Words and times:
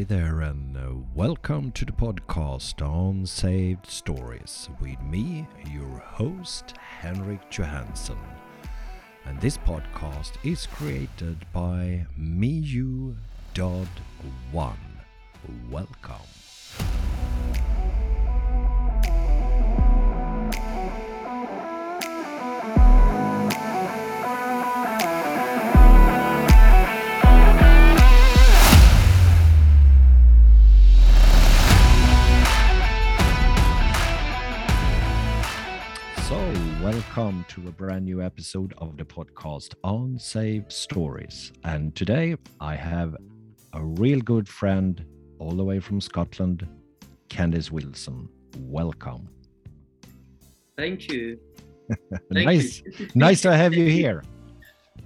Hi 0.00 0.04
there, 0.04 0.40
and 0.40 0.78
uh, 0.78 0.94
welcome 1.14 1.72
to 1.72 1.84
the 1.84 1.92
podcast 1.92 2.80
Unsaved 2.80 3.84
Stories 3.84 4.70
with 4.80 4.98
me, 5.02 5.46
your 5.70 5.98
host, 5.98 6.72
Henrik 6.78 7.50
Johansson. 7.50 8.16
And 9.26 9.38
this 9.42 9.58
podcast 9.58 10.42
is 10.42 10.66
created 10.66 11.44
by 11.52 12.06
MeU 12.16 13.14
Dodd 13.52 13.88
One. 14.52 15.02
Welcome. 15.70 16.39
Welcome 37.20 37.44
to 37.50 37.68
a 37.68 37.72
brand 37.72 38.06
new 38.06 38.22
episode 38.22 38.72
of 38.78 38.96
the 38.96 39.04
podcast 39.04 39.74
Unsaved 39.84 40.72
Stories. 40.72 41.52
And 41.64 41.94
today 41.94 42.34
I 42.60 42.74
have 42.74 43.14
a 43.74 43.84
real 43.84 44.20
good 44.20 44.48
friend 44.48 45.04
all 45.38 45.50
the 45.50 45.62
way 45.62 45.80
from 45.80 46.00
Scotland, 46.00 46.66
Candice 47.28 47.70
Wilson. 47.70 48.26
Welcome. 48.60 49.28
Thank 50.78 51.12
you. 51.12 51.38
Thank 52.32 52.46
nice, 52.46 52.82
you. 52.86 53.08
nice 53.14 53.42
to 53.42 53.54
have 53.54 53.74
you 53.74 53.84
here. 53.84 54.24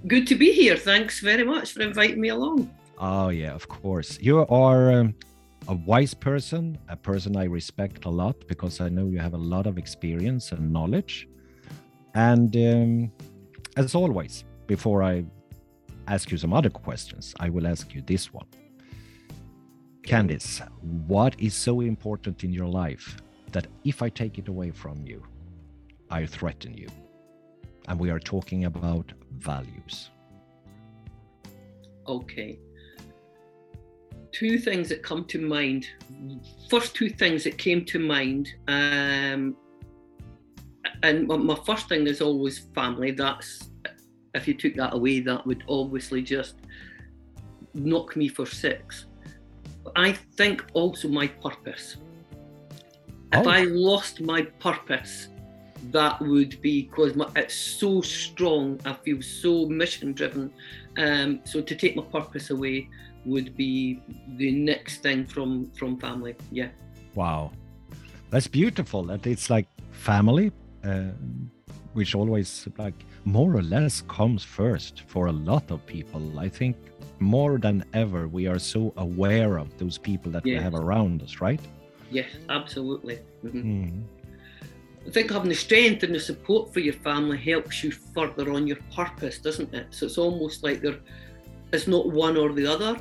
Good 0.07 0.25
to 0.27 0.35
be 0.35 0.53
here. 0.53 0.77
Thanks 0.77 1.19
very 1.19 1.43
much 1.43 1.73
for 1.73 1.81
inviting 1.81 2.21
me 2.21 2.29
along. 2.29 2.73
Oh, 2.97 3.27
yeah, 3.27 3.51
of 3.51 3.67
course. 3.67 4.17
You 4.21 4.45
are 4.45 4.99
um, 4.99 5.15
a 5.67 5.75
wise 5.75 6.13
person, 6.13 6.77
a 6.87 6.95
person 6.95 7.35
I 7.35 7.43
respect 7.43 8.05
a 8.05 8.09
lot 8.09 8.47
because 8.47 8.79
I 8.79 8.87
know 8.87 9.07
you 9.07 9.19
have 9.19 9.33
a 9.33 9.43
lot 9.53 9.67
of 9.67 9.77
experience 9.77 10.53
and 10.53 10.71
knowledge. 10.71 11.27
And 12.15 12.55
um, 12.55 13.11
as 13.75 13.93
always, 13.93 14.45
before 14.67 15.03
I 15.03 15.25
ask 16.07 16.31
you 16.31 16.37
some 16.37 16.53
other 16.53 16.69
questions, 16.69 17.35
I 17.39 17.49
will 17.49 17.67
ask 17.67 17.93
you 17.93 18.01
this 18.01 18.33
one. 18.33 18.47
Candice, 20.03 20.65
what 21.07 21.35
is 21.39 21.53
so 21.53 21.81
important 21.81 22.43
in 22.43 22.53
your 22.53 22.67
life 22.67 23.17
that 23.51 23.67
if 23.83 24.01
I 24.01 24.09
take 24.09 24.37
it 24.37 24.47
away 24.47 24.71
from 24.71 25.05
you, 25.05 25.23
I 26.09 26.25
threaten 26.25 26.73
you? 26.73 26.87
And 27.87 27.99
we 27.99 28.09
are 28.09 28.19
talking 28.19 28.65
about 28.65 29.11
values. 29.31 30.09
Okay. 32.07 32.59
Two 34.31 34.57
things 34.57 34.89
that 34.89 35.03
come 35.03 35.25
to 35.25 35.41
mind. 35.41 35.87
First, 36.69 36.95
two 36.95 37.09
things 37.09 37.43
that 37.43 37.57
came 37.57 37.83
to 37.85 37.99
mind. 37.99 38.53
Um, 38.67 39.57
and 41.07 41.27
my- 41.27 41.59
first 41.65 41.85
thing 41.89 42.07
is 42.07 42.19
always 42.21 42.55
family. 42.73 43.11
That's 43.11 43.49
if 44.37 44.47
you 44.47 44.53
took 44.53 44.73
that 44.75 44.93
away, 44.93 45.15
that 45.21 45.41
would 45.47 45.63
obviously 45.69 46.21
just 46.21 46.55
knock 47.73 48.15
me 48.15 48.27
for 48.27 48.45
six. 48.45 49.05
I 49.95 50.09
think 50.37 50.65
also 50.73 51.07
my 51.07 51.27
purpose. 51.27 51.97
If 53.33 53.45
Oh. 53.47 53.49
I 53.49 53.61
lost 53.89 54.21
my 54.21 54.41
purpose, 54.67 55.29
that 55.91 56.19
would 56.21 56.53
be 56.61 56.83
because 56.83 57.13
it's 57.35 57.53
so 57.81 58.01
strong. 58.01 58.79
I 58.85 58.93
feel 59.05 59.21
so 59.21 59.67
mission 59.81 60.13
driven. 60.13 60.51
Um, 60.97 61.29
so 61.43 61.61
to 61.61 61.75
take 61.75 61.95
my 61.95 62.03
purpose 62.03 62.49
away 62.49 62.89
would 63.25 63.55
be 63.55 64.01
the 64.37 64.51
next 64.51 65.01
thing 65.03 65.25
from 65.25 65.71
from 65.77 65.91
family. 65.99 66.35
Yeah. 66.51 66.69
Wow, 67.15 67.51
that's 68.31 68.47
beautiful. 68.47 69.03
That 69.03 69.25
it's 69.27 69.49
like 69.49 69.67
family, 69.91 70.51
uh, 70.85 71.11
which 71.93 72.13
always 72.15 72.67
like 72.77 73.05
more 73.23 73.55
or 73.55 73.61
less 73.61 74.01
comes 74.01 74.43
first 74.43 75.03
for 75.07 75.27
a 75.27 75.31
lot 75.31 75.71
of 75.71 75.85
people. 75.85 76.39
I 76.39 76.49
think 76.49 76.75
more 77.19 77.57
than 77.57 77.83
ever 77.93 78.27
we 78.27 78.47
are 78.47 78.59
so 78.59 78.93
aware 78.97 79.57
of 79.57 79.77
those 79.77 79.97
people 79.97 80.31
that 80.33 80.43
we 80.43 80.55
have 80.55 80.75
around 80.75 81.21
us, 81.21 81.41
right? 81.41 81.61
Yes, 82.11 82.29
absolutely. 82.49 83.19
Mhm. 83.43 83.63
Mm. 83.63 84.03
I 85.07 85.11
think 85.11 85.31
having 85.31 85.49
the 85.49 85.55
strength 85.55 86.03
and 86.03 86.13
the 86.15 86.19
support 86.19 86.73
for 86.73 86.79
your 86.79 86.93
family 86.93 87.37
helps 87.37 87.83
you 87.83 87.91
further 87.91 88.51
on 88.51 88.65
your 88.67 88.79
purpose, 88.95 89.37
doesn't 89.37 89.73
it? 89.73 89.87
So 89.91 90.07
it's 90.07 90.17
almost 90.17 90.63
like 90.63 90.81
there, 90.81 90.99
it's 91.71 91.87
not 91.87 92.11
one 92.11 92.37
or 92.37 92.51
the 92.53 92.65
other. 92.65 92.97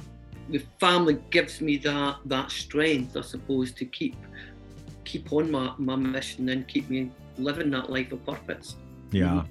The 0.51 0.63
family 0.79 1.17
gives 1.31 1.61
me 1.61 1.79
that 1.79 2.17
that 2.27 2.51
strength, 2.51 3.17
I 3.17 3.23
suppose, 3.23 3.73
to 3.73 3.85
keep 3.87 4.17
keep 5.05 5.33
on 5.33 5.51
my, 5.51 5.73
my 5.79 5.97
mission 5.97 6.49
and 6.49 6.67
keep 6.69 6.89
me 6.91 7.11
living 7.39 7.71
that 7.71 7.91
life 7.91 8.13
of 8.13 8.25
purpose. 8.25 8.77
Yeah. 9.11 9.45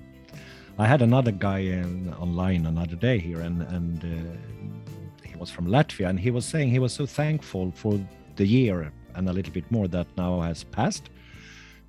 I 0.78 0.88
had 0.88 1.02
another 1.02 1.32
guy 1.32 1.60
in, 1.60 2.14
online 2.20 2.66
another 2.66 2.96
day 2.96 3.20
here, 3.20 3.42
and 3.42 3.62
and 3.62 4.04
uh, 4.04 5.28
he 5.28 5.36
was 5.36 5.52
from 5.52 5.68
Latvia, 5.68 6.10
and 6.10 6.20
he 6.20 6.32
was 6.32 6.46
saying 6.46 6.70
he 6.70 6.80
was 6.80 6.94
so 6.94 7.06
thankful 7.06 7.72
for 7.76 8.00
the 8.36 8.46
year 8.46 8.92
and 9.16 9.30
a 9.30 9.34
little 9.34 9.54
bit 9.54 9.70
more 9.70 9.88
that 9.88 10.08
now 10.18 10.42
has 10.42 10.64
passed, 10.64 11.12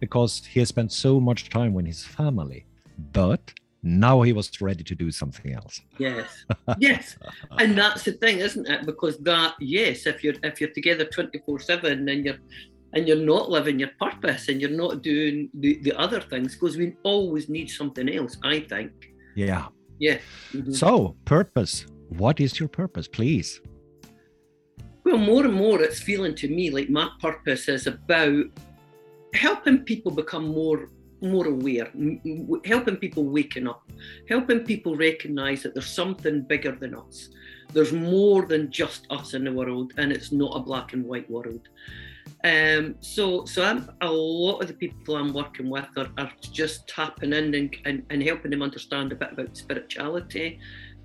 because 0.00 0.44
he 0.44 0.60
has 0.60 0.68
spent 0.68 0.92
so 0.92 1.18
much 1.18 1.48
time 1.48 1.72
with 1.72 1.86
his 1.86 2.04
family, 2.04 2.66
but 3.12 3.54
now 3.82 4.20
he 4.22 4.32
was 4.32 4.60
ready 4.60 4.84
to 4.84 4.94
do 4.94 5.10
something 5.10 5.54
else. 5.54 5.80
Yes, 5.98 6.44
yes, 6.78 7.16
and 7.58 7.76
that's 7.76 8.02
the 8.02 8.12
thing, 8.12 8.38
isn't 8.38 8.68
it? 8.68 8.84
Because 8.84 9.16
that, 9.18 9.54
yes, 9.60 10.06
if 10.06 10.22
you're 10.22 10.34
if 10.42 10.60
you're 10.60 10.70
together 10.70 11.06
twenty 11.06 11.38
four 11.38 11.58
seven 11.58 12.06
and 12.08 12.24
you're 12.24 12.38
and 12.94 13.06
you're 13.06 13.26
not 13.34 13.50
living 13.50 13.78
your 13.78 13.90
purpose 14.00 14.48
and 14.48 14.60
you're 14.60 14.70
not 14.70 15.02
doing 15.02 15.50
the, 15.54 15.78
the 15.82 15.92
other 15.98 16.20
things, 16.20 16.54
because 16.54 16.76
we 16.76 16.94
always 17.02 17.48
need 17.48 17.68
something 17.68 18.08
else. 18.08 18.36
I 18.42 18.60
think. 18.60 18.92
Yeah. 19.34 19.66
Yeah. 19.98 20.18
Mhm. 20.52 20.74
So 20.74 21.16
purpose. 21.24 21.86
What 22.08 22.40
is 22.40 22.58
your 22.60 22.68
purpose, 22.68 23.08
please? 23.08 23.60
Well, 25.04 25.18
more 25.18 25.44
and 25.44 25.54
more, 25.54 25.82
it's 25.82 26.00
feeling 26.00 26.34
to 26.36 26.48
me 26.48 26.70
like 26.70 26.88
my 26.88 27.08
purpose 27.20 27.68
is 27.68 27.86
about 27.86 28.44
helping 29.34 29.78
people 29.78 30.12
become 30.12 30.46
more 30.48 30.88
more 31.20 31.46
aware, 31.46 31.90
helping 32.66 32.96
people 32.96 33.24
waking 33.24 33.66
up, 33.66 33.82
helping 34.28 34.60
people 34.60 34.94
recognise 34.94 35.62
that 35.62 35.72
there's 35.72 35.86
something 35.86 36.42
bigger 36.42 36.72
than 36.72 36.94
us. 36.94 37.30
There's 37.72 37.94
more 37.94 38.44
than 38.44 38.70
just 38.70 39.06
us 39.10 39.32
in 39.32 39.44
the 39.44 39.52
world, 39.52 39.94
and 39.96 40.12
it's 40.12 40.32
not 40.32 40.54
a 40.54 40.60
black 40.60 40.92
and 40.92 41.02
white 41.02 41.28
world. 41.30 41.68
Um, 42.44 42.96
so, 43.00 43.44
so 43.46 43.64
I'm, 43.64 43.90
a 44.02 44.10
lot 44.10 44.60
of 44.60 44.68
the 44.68 44.74
people 44.74 45.16
I'm 45.16 45.32
working 45.32 45.70
with 45.70 45.88
are, 45.96 46.08
are 46.18 46.30
just 46.40 46.88
tapping 46.88 47.32
in 47.32 47.54
and, 47.54 47.76
and, 47.84 48.02
and 48.10 48.22
helping 48.22 48.50
them 48.50 48.62
understand 48.62 49.12
a 49.12 49.16
bit 49.16 49.32
about 49.32 49.56
spirituality. 49.56 50.58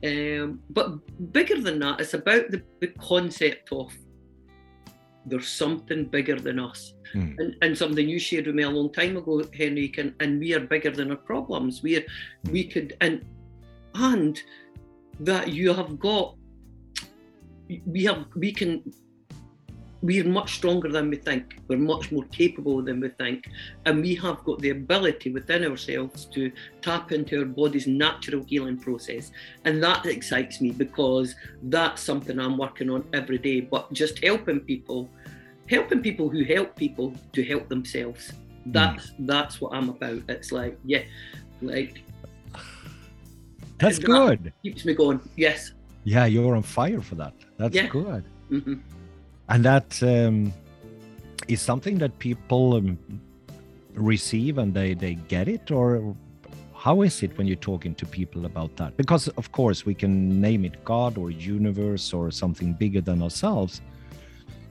Um, 0.04 0.62
but 0.70 1.32
bigger 1.32 1.62
than 1.62 1.80
that, 1.80 2.02
it's 2.02 2.14
about 2.14 2.52
the, 2.52 2.62
the 2.82 2.88
concept 3.00 3.72
of 3.72 3.94
there's 5.26 5.48
something 5.48 6.06
bigger 6.06 6.36
than 6.36 6.60
us. 6.60 6.94
Mm. 7.14 7.36
And, 7.40 7.56
and 7.62 7.78
something 7.78 8.08
you 8.08 8.20
shared 8.20 8.46
with 8.46 8.56
me 8.56 8.64
a 8.64 8.70
long 8.70 8.92
time 8.92 9.18
ago, 9.18 9.42
Henrik, 9.58 9.98
and, 9.98 10.14
and 10.20 10.40
we 10.40 10.54
are 10.54 10.60
bigger 10.60 10.92
than 10.92 11.12
our 11.12 11.18
problems. 11.18 11.82
We 11.82 11.98
are, 11.98 12.04
we 12.52 12.66
could 12.66 12.96
and 13.02 13.26
and 13.96 14.40
that 15.20 15.50
you 15.50 15.74
have 15.74 16.00
got 16.00 16.36
we 17.86 18.04
have 18.04 18.26
we 18.36 18.52
can 18.52 18.84
we 20.02 20.22
are 20.22 20.28
much 20.28 20.56
stronger 20.56 20.90
than 20.90 21.10
we 21.10 21.18
think. 21.18 21.60
We're 21.68 21.78
much 21.80 22.12
more 22.12 22.24
capable 22.26 22.82
than 22.82 23.02
we 23.02 23.10
think. 23.10 23.50
And 23.86 24.02
we 24.02 24.16
have 24.16 24.44
got 24.46 24.60
the 24.60 24.70
ability 24.70 25.32
within 25.32 25.66
ourselves 25.66 26.26
to 26.26 26.52
tap 26.82 27.12
into 27.12 27.40
our 27.40 27.46
body's 27.46 27.86
natural 27.88 28.44
healing 28.46 28.80
process. 28.80 29.32
And 29.66 29.84
that 29.84 30.06
excites 30.06 30.62
me 30.62 30.72
because 30.72 31.36
that's 31.64 32.02
something 32.02 32.40
I'm 32.40 32.58
working 32.58 32.90
on 32.90 33.04
every 33.14 33.38
day. 33.38 33.60
But 33.60 33.92
just 33.92 34.24
helping 34.24 34.62
people, 34.62 35.10
helping 35.70 36.02
people 36.02 36.30
who 36.30 36.44
help 36.46 36.76
people 36.78 37.14
to 37.34 37.44
help 37.44 37.68
themselves. 37.68 38.32
That's 38.68 39.12
that's 39.20 39.60
what 39.60 39.74
I'm 39.74 39.90
about. 39.90 40.22
It's 40.30 40.52
like, 40.52 40.78
yeah, 40.86 41.04
like 41.62 42.04
That's 43.80 43.98
that 44.00 44.06
good. 44.06 44.54
keeps 44.64 44.86
me 44.86 44.94
going. 44.94 45.20
Yes. 45.36 45.74
Yeah, 46.06 46.26
you're 46.26 46.56
on 46.56 46.64
fire 46.64 47.02
for 47.02 47.16
that. 47.16 47.34
That's 47.58 47.76
Yeah. 47.76 47.88
good. 47.88 48.24
hmm 48.50 48.76
And 49.50 49.66
that 49.66 50.02
um, 50.04 50.54
is 51.48 51.62
something 51.62 51.98
that 51.98 52.18
people 52.20 52.76
um, 52.76 53.00
receive 53.96 54.60
and 54.60 54.74
they, 54.74 54.94
they 54.94 55.16
get 55.16 55.48
it, 55.48 55.72
or 55.72 56.16
how 56.76 57.02
is 57.02 57.24
it 57.24 57.38
when 57.38 57.48
you're 57.48 57.58
talking 57.58 57.96
to 57.96 58.06
people 58.06 58.46
about 58.46 58.76
that? 58.78 58.96
Because, 58.96 59.28
of 59.30 59.52
course, 59.52 59.86
we 59.86 59.94
can 59.94 60.40
name 60.40 60.64
it 60.66 60.86
God 60.86 61.18
or 61.18 61.32
universe 61.32 62.14
or 62.14 62.32
something 62.32 62.74
bigger 62.74 63.02
than 63.02 63.22
ourselves. 63.22 63.82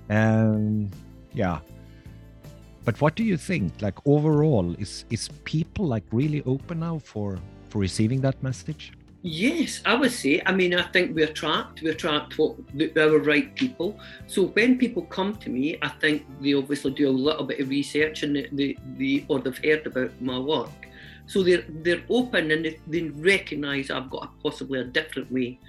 And 0.09 0.95
yeah. 1.35 1.59
But 2.85 3.01
what 3.01 3.17
do 3.17 3.25
you 3.25 3.37
think? 3.37 3.83
Like 3.83 3.99
overall, 4.07 4.75
is 4.79 5.05
is 5.11 5.29
people 5.45 5.87
like 5.87 6.05
really 6.11 6.43
open 6.47 6.81
now 6.81 6.99
for 6.99 7.39
for 7.69 7.79
receiving 7.79 8.23
that 8.23 8.43
message? 8.43 8.93
Yes, 9.31 9.83
I 9.85 9.95
would 9.95 10.13
say. 10.13 10.41
I 10.47 10.53
mean, 10.53 10.73
I 10.75 10.85
think 10.91 11.15
we 11.15 11.23
attract 11.23 11.83
we 11.83 11.91
attract 11.91 12.39
what 12.39 12.57
the, 12.73 12.91
our 12.99 13.19
right 13.19 13.55
people. 13.57 14.01
So 14.27 14.47
when 14.47 14.79
people 14.79 15.03
come 15.03 15.37
to 15.37 15.51
me, 15.51 15.77
I 15.83 15.89
think 15.89 16.25
they 16.41 16.55
obviously 16.55 16.93
do 16.93 17.11
a 17.11 17.21
little 17.27 17.45
bit 17.45 17.61
of 17.61 17.69
research 17.69 18.23
and 18.23 18.35
they, 18.35 18.79
they 18.97 19.27
or 19.29 19.39
they've 19.39 19.63
heard 19.63 19.87
about 19.87 20.19
my 20.23 20.39
work. 20.39 20.71
So 21.27 21.43
they're 21.43 21.65
they're 21.69 22.03
open 22.09 22.51
and 22.51 22.65
they, 22.65 22.81
they 22.87 23.03
recognise 23.11 23.91
I've 23.91 24.09
got 24.09 24.25
a, 24.25 24.43
possibly 24.43 24.81
a 24.81 24.85
different 24.85 25.31
way 25.31 25.61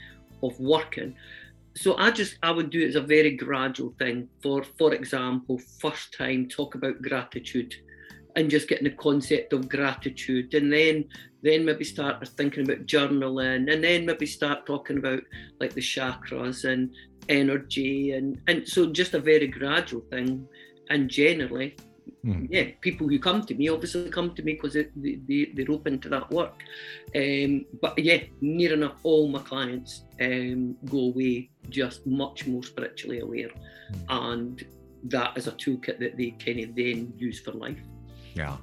of 0.42 0.58
working. 0.58 1.14
So 1.76 1.98
I 1.98 2.12
just 2.12 2.38
I 2.42 2.52
would 2.52 2.70
do 2.70 2.80
it 2.80 2.88
as 2.88 2.96
a 2.96 3.02
very 3.02 3.36
gradual 3.36 3.94
thing. 4.00 4.30
For 4.42 4.64
for 4.78 4.94
example, 4.94 5.60
first 5.82 6.14
time 6.14 6.48
talk 6.48 6.76
about 6.76 7.02
gratitude 7.02 7.76
and 8.40 8.50
just 8.50 8.70
getting 8.70 8.86
the 8.86 8.92
concept 8.92 9.52
of 9.52 9.68
gratitude. 9.68 10.54
And 10.54 10.72
then 10.72 11.06
then 11.42 11.66
maybe 11.66 11.84
start 11.84 12.26
thinking 12.30 12.64
about 12.64 12.86
journaling 12.86 13.72
and 13.72 13.84
then 13.84 14.06
maybe 14.06 14.26
start 14.26 14.66
talking 14.66 14.98
about 14.98 15.22
like 15.60 15.74
the 15.74 15.82
chakras 15.82 16.64
and 16.66 16.92
energy 17.28 18.12
and 18.12 18.42
and 18.48 18.68
so 18.68 18.88
just 18.88 19.14
a 19.14 19.20
very 19.20 19.48
gradual 19.48 20.02
thing. 20.10 20.48
And 20.90 21.10
generally 21.10 21.76
mm. 22.26 22.48
yeah 22.50 22.72
people 22.82 23.08
who 23.10 23.20
come 23.20 23.42
to 23.46 23.54
me 23.56 23.68
obviously 23.68 24.10
come 24.10 24.34
to 24.36 24.42
me 24.42 24.54
because 24.54 24.74
they, 24.74 24.88
they, 25.28 25.52
they're 25.54 25.76
open 25.76 26.00
to 26.00 26.10
that 26.10 26.32
work. 26.32 26.56
Um, 27.16 27.66
but 27.82 28.00
yeah 28.00 28.22
near 28.40 28.74
enough 28.74 29.00
all 29.04 29.28
my 29.28 29.40
clients 29.40 30.06
um, 30.22 30.78
go 30.86 31.00
away 31.12 31.50
just 31.70 32.08
much 32.08 32.48
more 32.48 32.64
spiritually 32.64 33.20
aware. 33.20 33.52
Mm. 33.92 34.06
and 34.10 34.66
that 35.04 35.38
is 35.38 35.48
a 35.48 35.54
toolkit 35.54 35.98
that 36.00 36.18
they 36.18 36.32
kind 36.32 36.60
of 36.60 36.76
then 36.76 37.14
use 37.18 37.40
for 37.40 37.52
life 37.52 37.80
yeah 38.34 38.58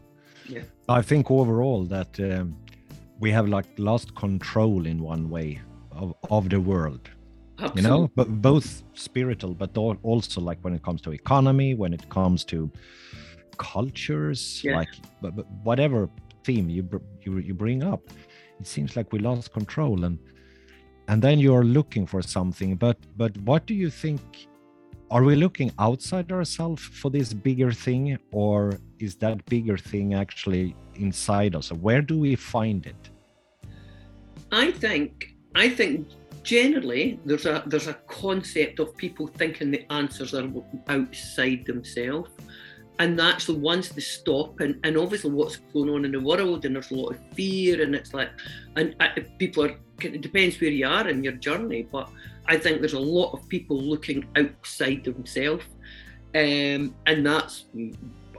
yeah 0.49 0.63
i 0.89 1.03
think 1.03 1.31
overall 1.31 1.85
that 1.85 2.19
um, 2.21 2.57
we 3.19 3.31
have 3.31 3.49
like 3.49 3.67
lost 3.79 4.15
control 4.15 4.87
in 4.87 5.03
one 5.03 5.29
way 5.31 5.61
of, 5.93 6.15
of 6.31 6.49
the 6.51 6.61
world 6.61 7.09
Absolutely. 7.59 7.83
you 7.83 7.89
know 7.89 8.11
but 8.15 8.43
both 8.43 8.83
spiritual 8.95 9.55
but 9.55 9.77
also 9.77 10.41
like 10.41 10.59
when 10.61 10.75
it 10.75 10.83
comes 10.83 11.01
to 11.03 11.13
economy 11.13 11.75
when 11.75 11.93
it 11.93 12.09
comes 12.11 12.45
to 12.45 12.71
cultures 13.57 14.63
yeah. 14.63 14.77
like 14.77 14.89
but, 15.23 15.35
but 15.35 15.47
whatever 15.63 16.09
theme 16.45 16.69
you, 16.69 16.89
you 17.23 17.39
you 17.39 17.55
bring 17.55 17.83
up 17.83 18.03
it 18.61 18.67
seems 18.67 18.97
like 18.97 19.13
we 19.13 19.19
lost 19.19 19.53
control 19.53 20.05
and 20.05 20.19
and 21.09 21.23
then 21.23 21.39
you're 21.39 21.65
looking 21.65 22.07
for 22.07 22.21
something 22.21 22.75
but 22.77 22.99
but 23.17 23.37
what 23.39 23.67
do 23.67 23.75
you 23.75 23.91
think 23.91 24.21
are 25.11 25.23
we 25.23 25.37
looking 25.37 25.71
outside 25.79 26.33
ourselves 26.33 26.83
for 26.83 27.11
this 27.11 27.33
bigger 27.33 27.71
thing 27.71 28.19
or 28.33 28.79
is 28.99 29.15
that 29.17 29.45
bigger 29.47 29.79
thing 29.79 30.15
actually 30.15 30.75
inside 30.97 31.55
us? 31.55 31.71
Where 31.71 32.03
do 32.03 32.19
we 32.19 32.35
find 32.35 32.87
it? 32.87 33.11
I 34.53 34.71
think 34.71 35.33
i 35.57 35.69
think 35.69 36.07
generally 36.43 37.19
there's 37.25 37.47
a 37.47 37.63
there's 37.67 37.89
a 37.89 37.95
concept 38.07 38.79
of 38.79 38.97
people 38.97 39.27
thinking 39.27 39.71
the 39.71 39.85
answers 39.91 40.35
are 40.35 40.49
outside 40.89 41.65
themselves. 41.67 42.31
And 42.99 43.19
that's 43.19 43.45
the 43.47 43.53
once 43.53 43.91
they 43.91 44.01
stop 44.01 44.61
and, 44.61 44.81
and 44.83 44.97
obviously 44.97 45.31
what's 45.31 45.57
going 45.75 45.91
on 45.91 46.07
in 46.07 46.13
the 46.13 46.21
world 46.21 46.65
and 46.65 46.75
there's 46.75 46.91
a 46.91 46.95
lot 46.95 47.11
of 47.11 47.19
fear 47.35 47.83
and 47.83 47.95
it's 47.95 48.15
like 48.15 48.31
and 48.77 48.97
uh, 49.01 49.09
people 49.39 49.65
are 49.67 49.77
it 50.01 50.23
depends 50.23 50.59
where 50.61 50.71
you 50.71 50.87
are 50.87 51.07
in 51.09 51.23
your 51.23 51.35
journey 51.35 51.87
but 51.93 52.09
I 52.49 52.57
think 52.57 52.81
there's 52.81 52.93
a 52.93 52.99
lot 52.99 53.33
of 53.33 53.49
people 53.49 53.81
looking 53.81 54.27
outside 54.37 55.05
themselves, 55.05 55.65
um, 56.35 56.95
and 57.07 57.27
that's 57.27 57.67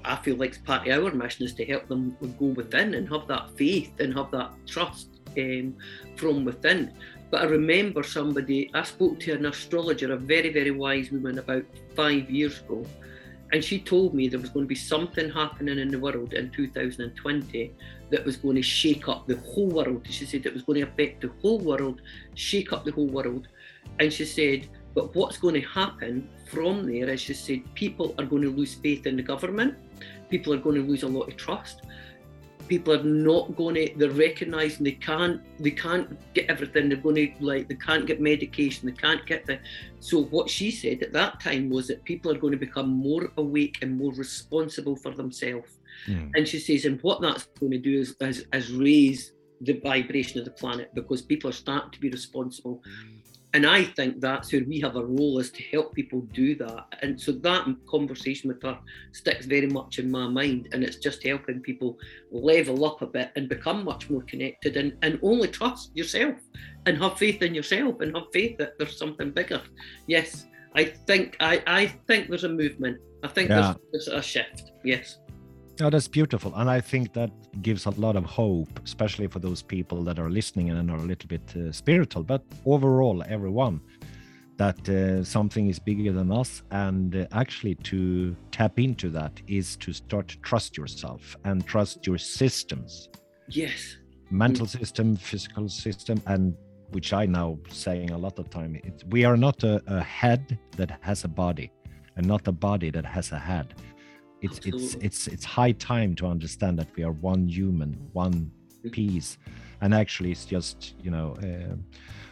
I 0.05 0.15
feel 0.17 0.37
like 0.37 0.63
part 0.63 0.87
of 0.87 1.03
our 1.03 1.11
mission 1.11 1.45
is 1.45 1.53
to 1.55 1.65
help 1.65 1.87
them 1.87 2.15
go 2.39 2.45
within 2.47 2.93
and 2.93 3.09
have 3.09 3.27
that 3.27 3.49
faith 3.57 3.91
and 3.99 4.13
have 4.13 4.31
that 4.31 4.51
trust 4.65 5.09
um, 5.37 5.75
from 6.15 6.45
within. 6.45 6.93
But 7.29 7.41
I 7.41 7.45
remember 7.45 8.03
somebody 8.03 8.71
I 8.73 8.83
spoke 8.83 9.19
to 9.21 9.33
an 9.33 9.45
astrologer, 9.45 10.13
a 10.13 10.17
very 10.17 10.51
very 10.53 10.71
wise 10.71 11.11
woman, 11.11 11.39
about 11.39 11.65
five 11.95 12.29
years 12.29 12.61
ago, 12.61 12.85
and 13.53 13.63
she 13.63 13.79
told 13.79 14.13
me 14.13 14.27
there 14.27 14.39
was 14.39 14.49
going 14.49 14.65
to 14.65 14.67
be 14.67 14.75
something 14.75 15.29
happening 15.29 15.79
in 15.79 15.87
the 15.87 15.99
world 15.99 16.33
in 16.33 16.49
2020 16.51 17.73
that 18.09 18.25
was 18.25 18.35
going 18.35 18.55
to 18.55 18.61
shake 18.61 19.07
up 19.07 19.25
the 19.27 19.37
whole 19.37 19.69
world. 19.69 20.05
She 20.09 20.25
said 20.25 20.45
it 20.45 20.53
was 20.53 20.63
going 20.63 20.81
to 20.81 20.87
affect 20.87 21.21
the 21.21 21.31
whole 21.41 21.59
world, 21.59 22.01
shake 22.35 22.73
up 22.73 22.83
the 22.83 22.91
whole 22.91 23.07
world. 23.07 23.47
And 23.99 24.11
she 24.11 24.25
said, 24.25 24.67
but 24.93 25.15
what's 25.15 25.37
going 25.37 25.53
to 25.53 25.67
happen 25.67 26.27
from 26.51 26.85
there 26.85 27.09
is 27.09 27.21
she 27.21 27.33
said 27.33 27.61
people 27.73 28.15
are 28.17 28.25
going 28.25 28.41
to 28.41 28.49
lose 28.49 28.75
faith 28.75 29.05
in 29.05 29.15
the 29.15 29.23
government, 29.23 29.75
people 30.29 30.53
are 30.53 30.57
going 30.57 30.75
to 30.75 30.87
lose 30.87 31.03
a 31.03 31.07
lot 31.07 31.29
of 31.29 31.37
trust. 31.37 31.83
People 32.67 32.93
are 32.93 33.03
not 33.03 33.55
going 33.55 33.75
to. 33.75 33.93
They're 33.95 34.09
recognizing 34.09 34.83
they 34.83 34.91
can't. 34.91 35.41
They 35.59 35.71
can't 35.71 36.17
get 36.33 36.49
everything. 36.49 36.89
They're 36.89 36.97
going 36.97 37.15
to 37.15 37.31
like. 37.39 37.67
They 37.69 37.75
can't 37.75 38.05
get 38.05 38.21
medication. 38.21 38.87
They 38.87 38.95
can't 38.95 39.25
get 39.25 39.45
the. 39.45 39.59
So 39.99 40.23
what 40.23 40.49
she 40.49 40.71
said 40.71 41.01
at 41.01 41.13
that 41.13 41.39
time 41.39 41.69
was 41.69 41.87
that 41.87 42.03
people 42.03 42.31
are 42.31 42.37
going 42.37 42.51
to 42.51 42.59
become 42.59 42.89
more 42.89 43.31
awake 43.37 43.79
and 43.81 43.97
more 43.97 44.13
responsible 44.13 44.95
for 44.95 45.11
themselves. 45.11 45.79
Mm. 46.07 46.31
And 46.35 46.47
she 46.47 46.59
says, 46.59 46.85
and 46.85 47.01
what 47.01 47.21
that's 47.21 47.45
going 47.59 47.71
to 47.71 47.79
do 47.79 47.99
is, 47.99 48.15
is, 48.21 48.45
is 48.53 48.71
raise 48.71 49.33
the 49.61 49.79
vibration 49.79 50.39
of 50.39 50.45
the 50.45 50.51
planet 50.51 50.93
because 50.93 51.21
people 51.21 51.49
are 51.49 51.53
starting 51.53 51.91
to 51.91 51.99
be 51.99 52.09
responsible. 52.09 52.81
And 53.57 53.65
I 53.65 53.85
think 53.85 54.21
that's 54.21 54.53
where 54.53 54.63
we 54.65 54.79
have 54.81 54.97
a 54.97 55.03
role 55.03 55.39
is 55.39 55.49
to 55.49 55.63
help 55.71 55.95
people 55.95 56.21
do 56.31 56.53
that. 56.57 56.85
And 57.01 57.19
so 57.19 57.31
that 57.31 57.65
conversation 57.89 58.49
with 58.49 58.61
her 58.61 58.77
sticks 59.13 59.47
very 59.47 59.65
much 59.65 59.97
in 59.97 60.11
my 60.11 60.27
mind. 60.27 60.69
And 60.73 60.83
it's 60.83 60.97
just 60.97 61.25
helping 61.25 61.61
people 61.61 61.97
level 62.29 62.85
up 62.85 63.01
a 63.01 63.07
bit 63.07 63.31
and 63.35 63.49
become 63.49 63.83
much 63.83 64.11
more 64.11 64.21
connected 64.21 64.77
and, 64.77 64.93
and 65.01 65.17
only 65.23 65.47
trust 65.47 65.89
yourself 65.97 66.35
and 66.85 66.99
have 66.99 67.17
faith 67.17 67.41
in 67.41 67.55
yourself 67.55 67.99
and 68.01 68.15
have 68.15 68.27
faith 68.31 68.59
that 68.59 68.77
there's 68.77 68.95
something 68.95 69.31
bigger. 69.31 69.63
Yes, 70.05 70.45
I 70.75 70.83
think 70.83 71.35
I, 71.39 71.63
I 71.65 71.87
think 72.05 72.29
there's 72.29 72.43
a 72.43 72.49
movement. 72.49 72.99
I 73.23 73.27
think 73.27 73.49
yeah. 73.49 73.73
there's, 73.91 74.05
there's 74.05 74.19
a 74.19 74.21
shift. 74.21 74.71
Yes. 74.83 75.17
Oh, 75.79 75.91
that's 75.91 76.07
beautiful. 76.07 76.53
And 76.55 76.69
I 76.69 76.81
think 76.81 77.13
that 77.13 77.29
gives 77.61 77.85
a 77.85 77.91
lot 77.91 78.15
of 78.15 78.25
hope, 78.25 78.79
especially 78.83 79.27
for 79.27 79.37
those 79.37 79.61
people 79.61 80.03
that 80.05 80.17
are 80.17 80.29
listening 80.29 80.71
and 80.71 80.89
are 80.89 80.97
a 80.97 81.01
little 81.01 81.27
bit 81.27 81.55
uh, 81.55 81.71
spiritual, 81.71 82.23
but 82.23 82.43
overall, 82.65 83.23
everyone, 83.27 83.81
that 84.57 84.89
uh, 84.89 85.23
something 85.23 85.69
is 85.69 85.77
bigger 85.77 86.11
than 86.11 86.31
us. 86.31 86.63
And 86.71 87.15
uh, 87.15 87.27
actually, 87.31 87.75
to 87.75 88.35
tap 88.51 88.79
into 88.79 89.09
that 89.11 89.39
is 89.47 89.75
to 89.77 89.93
start 89.93 90.29
to 90.29 90.39
trust 90.39 90.77
yourself 90.77 91.37
and 91.43 91.65
trust 91.67 92.07
your 92.07 92.17
systems. 92.17 93.09
Yes. 93.47 93.97
Mental 94.31 94.65
mm. 94.65 94.79
system, 94.79 95.15
physical 95.15 95.69
system, 95.69 96.19
and 96.25 96.55
which 96.89 97.13
I 97.13 97.27
now 97.27 97.59
saying 97.69 98.11
a 98.11 98.17
lot 98.17 98.39
of 98.39 98.49
time. 98.49 98.75
It, 98.83 99.03
we 99.09 99.25
are 99.25 99.37
not 99.37 99.63
a, 99.63 99.79
a 99.85 100.01
head 100.01 100.57
that 100.75 100.97
has 101.01 101.23
a 101.23 101.27
body, 101.27 101.71
and 102.15 102.25
not 102.25 102.47
a 102.47 102.51
body 102.51 102.89
that 102.89 103.05
has 103.05 103.31
a 103.31 103.37
head 103.37 103.75
it's 104.41 104.59
it's 104.65 104.95
it's 104.95 105.27
it's 105.27 105.45
high 105.45 105.71
time 105.71 106.15
to 106.15 106.27
understand 106.27 106.77
that 106.77 106.87
we 106.95 107.03
are 107.03 107.11
one 107.11 107.47
human 107.47 107.91
one 108.13 108.51
piece 108.91 109.37
and 109.81 109.93
actually 109.93 110.31
it's 110.31 110.45
just 110.45 110.93
you 111.01 111.11
know 111.11 111.35
uh, 111.43 111.75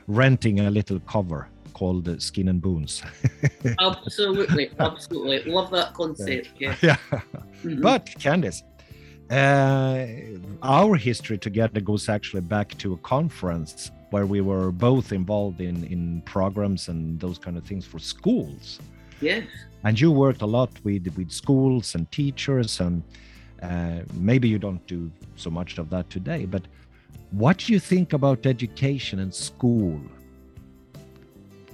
renting 0.07 0.59
a 0.61 0.69
little 0.69 0.99
cover 1.01 1.49
called 1.73 2.07
uh, 2.07 2.17
skin 2.19 2.47
and 2.47 2.61
bones. 2.61 3.03
Absolutely 3.79 4.71
absolutely. 4.79 5.51
Love 5.51 5.71
that 5.71 5.93
concept 5.93 6.51
yeah, 6.57 6.75
yeah. 6.81 6.97
Mm-hmm. 7.11 7.81
but 7.81 8.05
candice 8.05 8.61
uh, 9.31 10.05
our 10.61 10.95
history 10.95 11.37
together 11.37 11.81
goes 11.81 12.07
actually 12.09 12.41
back 12.41 12.77
to 12.77 12.93
a 12.93 12.97
conference 12.97 13.91
where 14.11 14.27
we 14.27 14.39
were 14.39 14.71
both 14.71 15.11
involved 15.11 15.59
in 15.61 15.83
in 15.85 16.21
programs 16.21 16.87
and 16.89 17.19
those 17.19 17.37
kind 17.39 17.57
of 17.57 17.63
things 17.65 17.85
for 17.85 17.99
schools 17.99 18.79
yes. 19.21 19.45
And 19.83 19.99
you 19.99 20.11
worked 20.11 20.41
a 20.41 20.45
lot 20.45 20.71
with 20.83 21.07
with 21.17 21.31
schools 21.31 21.95
and 21.95 22.11
teachers 22.11 22.79
and 22.79 23.03
uh, 23.61 23.99
maybe 24.13 24.47
you 24.47 24.59
don't 24.59 24.85
do 24.87 25.11
so 25.35 25.49
much 25.49 25.77
of 25.77 25.89
that 25.89 26.09
today 26.09 26.45
but 26.45 26.63
what 27.31 27.57
do 27.57 27.73
you 27.73 27.79
think 27.79 28.13
about 28.13 28.45
education 28.45 29.19
and 29.19 29.33
school? 29.33 29.99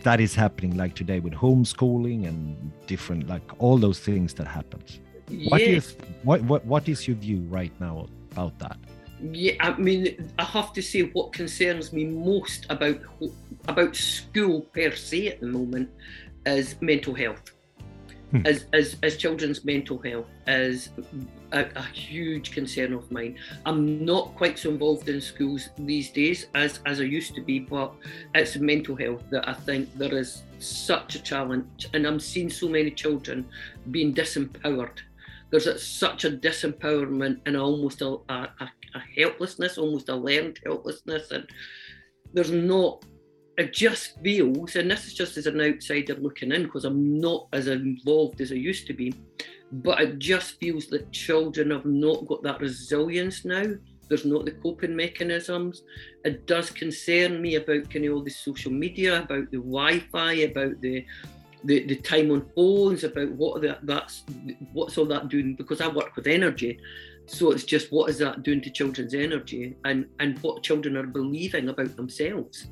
That 0.04 0.20
is 0.20 0.34
happening 0.34 0.76
like 0.76 0.96
today 0.96 1.20
with 1.20 1.34
homeschooling 1.34 2.28
and 2.28 2.72
different 2.88 3.28
like 3.28 3.44
all 3.60 3.78
those 3.78 4.00
things 4.00 4.34
that 4.36 4.48
happens. 4.48 5.00
What 5.50 5.60
do 5.60 5.72
you 5.72 5.82
what, 6.24 6.42
what 6.42 6.66
what 6.66 6.90
is 6.90 7.08
your 7.08 7.18
view 7.18 7.42
right 7.50 7.72
now 7.80 8.08
about 8.32 8.58
that? 8.60 8.78
Yeah 9.22 9.54
i 9.60 9.78
mean 9.78 10.34
i 10.40 10.44
have 10.44 10.74
to 10.74 10.82
say 10.82 11.04
what 11.04 11.32
concerns 11.32 11.94
me 11.94 12.06
most 12.06 12.66
about 12.72 13.00
about 13.68 13.96
school 13.96 14.62
per 14.62 14.96
se 14.96 15.28
at 15.28 15.42
the 15.42 15.46
moment 15.46 15.92
is 16.46 16.76
mental 16.82 17.14
health 17.14 17.52
hmm. 18.32 18.46
as, 18.46 18.66
as, 18.74 18.98
as 19.04 19.18
children's 19.18 19.64
mental 19.64 19.98
health 20.00 20.28
is 20.48 20.90
a, 21.52 21.66
a, 21.76 21.84
huge 21.84 22.52
concern 22.52 22.94
of 22.94 23.12
mine. 23.12 23.38
I'm 23.66 24.04
not 24.04 24.36
quite 24.36 24.58
so 24.58 24.70
involved 24.70 25.10
in 25.10 25.22
schools 25.22 25.70
these 25.78 26.10
days 26.10 26.48
as, 26.56 26.80
as 26.86 27.00
I 27.00 27.04
used 27.04 27.36
to 27.36 27.42
be, 27.42 27.60
but 27.60 27.94
it's 28.34 28.56
mental 28.58 28.96
health 28.96 29.24
that 29.32 29.48
I 29.48 29.54
think 29.54 29.94
there 29.98 30.14
is 30.14 30.44
such 30.60 31.16
a 31.16 31.22
challenge. 31.22 31.90
And 31.94 32.06
I'm 32.06 32.20
seeing 32.20 32.50
so 32.50 32.70
many 32.70 32.92
children 32.92 33.46
being 33.92 34.14
disempowered. 34.14 35.00
There's 35.50 35.68
a, 35.68 35.78
such 35.78 36.24
a 36.24 36.32
disempowerment 36.32 37.42
and 37.46 37.58
almost 37.58 38.02
a, 38.02 38.18
a, 38.30 38.48
a 38.96 39.00
helplessness, 39.18 39.78
almost 39.78 40.10
a 40.10 40.16
learned 40.16 40.60
helplessness. 40.66 41.32
And 41.32 41.46
there's 42.34 42.52
not 42.52 43.04
it 43.58 43.74
just 43.74 44.20
feels, 44.22 44.76
and 44.76 44.90
this 44.90 45.06
is 45.06 45.14
just 45.14 45.38
as 45.38 45.46
an 45.46 45.60
outsider 45.60 46.16
looking 46.16 46.52
in 46.52 46.64
because 46.64 46.86
I'm 46.86 47.20
not 47.20 47.48
as 47.54 47.68
involved 47.68 48.40
as 48.42 48.52
I 48.52 48.56
used 48.56 48.88
to 48.88 48.94
be, 48.94 49.14
but 49.72 50.02
it 50.02 50.20
just 50.20 50.60
feels 50.60 50.88
that 50.88 51.12
children 51.12 51.72
have 51.72 51.86
not 51.86 52.28
got 52.28 52.44
that 52.44 52.62
resilience 52.62 53.44
now. 53.46 53.66
There's 54.08 54.26
not 54.26 54.46
the 54.46 54.52
coping 54.52 54.96
mechanisms. 54.96 55.84
It 56.26 56.46
does 56.46 56.70
concern 56.70 57.42
me 57.42 57.56
about 57.56 57.90
kind 57.90 58.06
of 58.06 58.14
all 58.14 58.24
the 58.24 58.30
social 58.30 58.72
media, 58.72 59.22
about 59.22 59.52
the 59.52 59.58
Wi-Fi, 59.58 60.34
about 60.34 60.80
the 60.82 61.06
the, 61.64 61.86
the 61.86 61.98
time 61.98 62.32
on 62.32 62.50
phones, 62.56 63.04
about 63.04 63.32
what 63.34 63.62
that 63.62 63.86
that's 63.86 64.24
what's 64.74 64.98
all 64.98 65.06
that 65.06 65.30
doing 65.30 65.56
because 65.56 65.80
I 65.80 65.88
work 65.88 66.16
with 66.16 66.28
energy. 66.28 66.80
So 67.28 67.52
it's 67.52 67.64
just 67.64 67.92
what 67.92 68.10
is 68.10 68.18
that 68.18 68.44
doing 68.44 68.62
to 68.62 68.70
children's 68.72 69.14
energy 69.14 69.78
and, 69.86 70.08
and 70.20 70.40
what 70.40 70.64
children 70.64 70.98
are 70.98 71.06
believing 71.06 71.70
about 71.70 71.96
themselves 71.96 72.68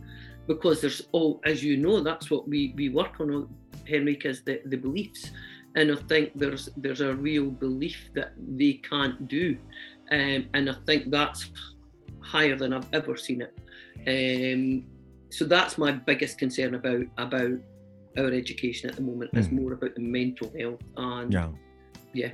because 0.49 0.81
there's 0.81 1.03
all, 1.11 1.39
as 1.45 1.63
you 1.63 1.77
know, 1.77 2.01
that's 2.01 2.31
what 2.31 2.49
we, 2.49 2.73
we 2.75 2.89
work 2.89 3.19
on, 3.19 3.47
Henrik, 3.87 4.25
is 4.25 4.41
the, 4.41 4.59
the 4.65 4.77
beliefs. 4.77 5.29
And 5.75 5.91
I 5.91 5.95
think 5.95 6.31
there's 6.33 6.69
there's 6.75 7.01
a 7.01 7.13
real 7.13 7.51
belief 7.51 8.09
that 8.15 8.33
they 8.35 8.73
can't 8.73 9.27
do. 9.27 9.55
Um, 10.11 10.49
and 10.55 10.67
I 10.67 10.75
think 10.87 11.11
that's 11.11 11.51
higher 12.19 12.55
than 12.55 12.73
I've 12.73 12.91
ever 12.91 13.15
seen 13.15 13.43
it. 13.43 13.53
Um, 14.07 14.85
so 15.29 15.45
that's 15.45 15.77
my 15.77 15.91
biggest 15.91 16.39
concern 16.39 16.73
about 16.73 17.05
about 17.19 17.59
our 18.17 18.31
education 18.31 18.89
at 18.89 18.95
the 18.95 19.03
moment 19.03 19.31
mm. 19.31 19.37
is 19.37 19.51
more 19.51 19.73
about 19.73 19.93
the 19.93 20.01
mental 20.01 20.51
health 20.57 20.81
and 20.97 21.31
yeah 21.31 21.49
yeah 22.13 22.31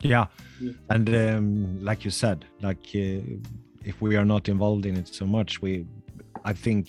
yeah, 0.00 0.26
yeah. 0.60 0.72
and 0.90 1.08
um, 1.14 1.84
like 1.84 2.04
you 2.04 2.12
said 2.12 2.44
like 2.60 2.86
uh, 2.94 3.18
if 3.84 4.00
we 4.00 4.14
are 4.14 4.24
not 4.24 4.48
involved 4.48 4.86
in 4.86 4.96
it 4.96 5.08
so 5.08 5.26
much 5.26 5.60
we 5.60 5.84
i 6.44 6.52
think 6.52 6.88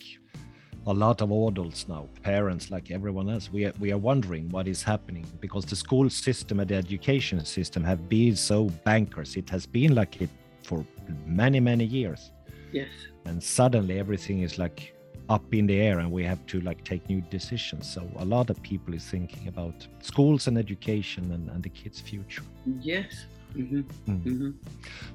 a 0.85 0.93
lot 0.93 1.21
of 1.21 1.31
adults 1.31 1.87
now, 1.87 2.07
parents 2.23 2.69
like 2.69 2.91
everyone 2.91 3.29
else, 3.29 3.51
we 3.51 3.65
are, 3.65 3.73
we 3.79 3.91
are 3.91 3.97
wondering 3.97 4.49
what 4.49 4.67
is 4.67 4.83
happening 4.83 5.25
because 5.39 5.65
the 5.65 5.75
school 5.75 6.09
system 6.09 6.59
and 6.59 6.69
the 6.69 6.75
education 6.75 7.43
system 7.45 7.83
have 7.83 8.09
been 8.09 8.35
so 8.35 8.65
bankers. 8.83 9.35
It 9.35 9.49
has 9.49 9.65
been 9.65 9.95
like 9.95 10.21
it 10.21 10.29
for 10.63 10.85
many, 11.25 11.59
many 11.59 11.85
years. 11.85 12.31
Yes. 12.71 12.89
And 13.25 13.41
suddenly 13.41 13.99
everything 13.99 14.41
is 14.41 14.57
like 14.57 14.93
up 15.29 15.53
in 15.53 15.67
the 15.67 15.79
air 15.79 15.99
and 15.99 16.11
we 16.11 16.23
have 16.23 16.45
to 16.47 16.59
like 16.61 16.83
take 16.83 17.07
new 17.07 17.21
decisions. 17.21 17.89
So 17.89 18.05
a 18.17 18.25
lot 18.25 18.49
of 18.49 18.61
people 18.61 18.93
is 18.93 19.05
thinking 19.05 19.47
about 19.47 19.87
schools 20.01 20.47
and 20.47 20.57
education 20.57 21.31
and, 21.31 21.49
and 21.49 21.63
the 21.63 21.69
kids' 21.69 22.01
future. 22.01 22.43
Yes. 22.81 23.25
Mm-hmm. 23.55 24.11
Mm. 24.11 24.23
Mm-hmm. 24.23 24.51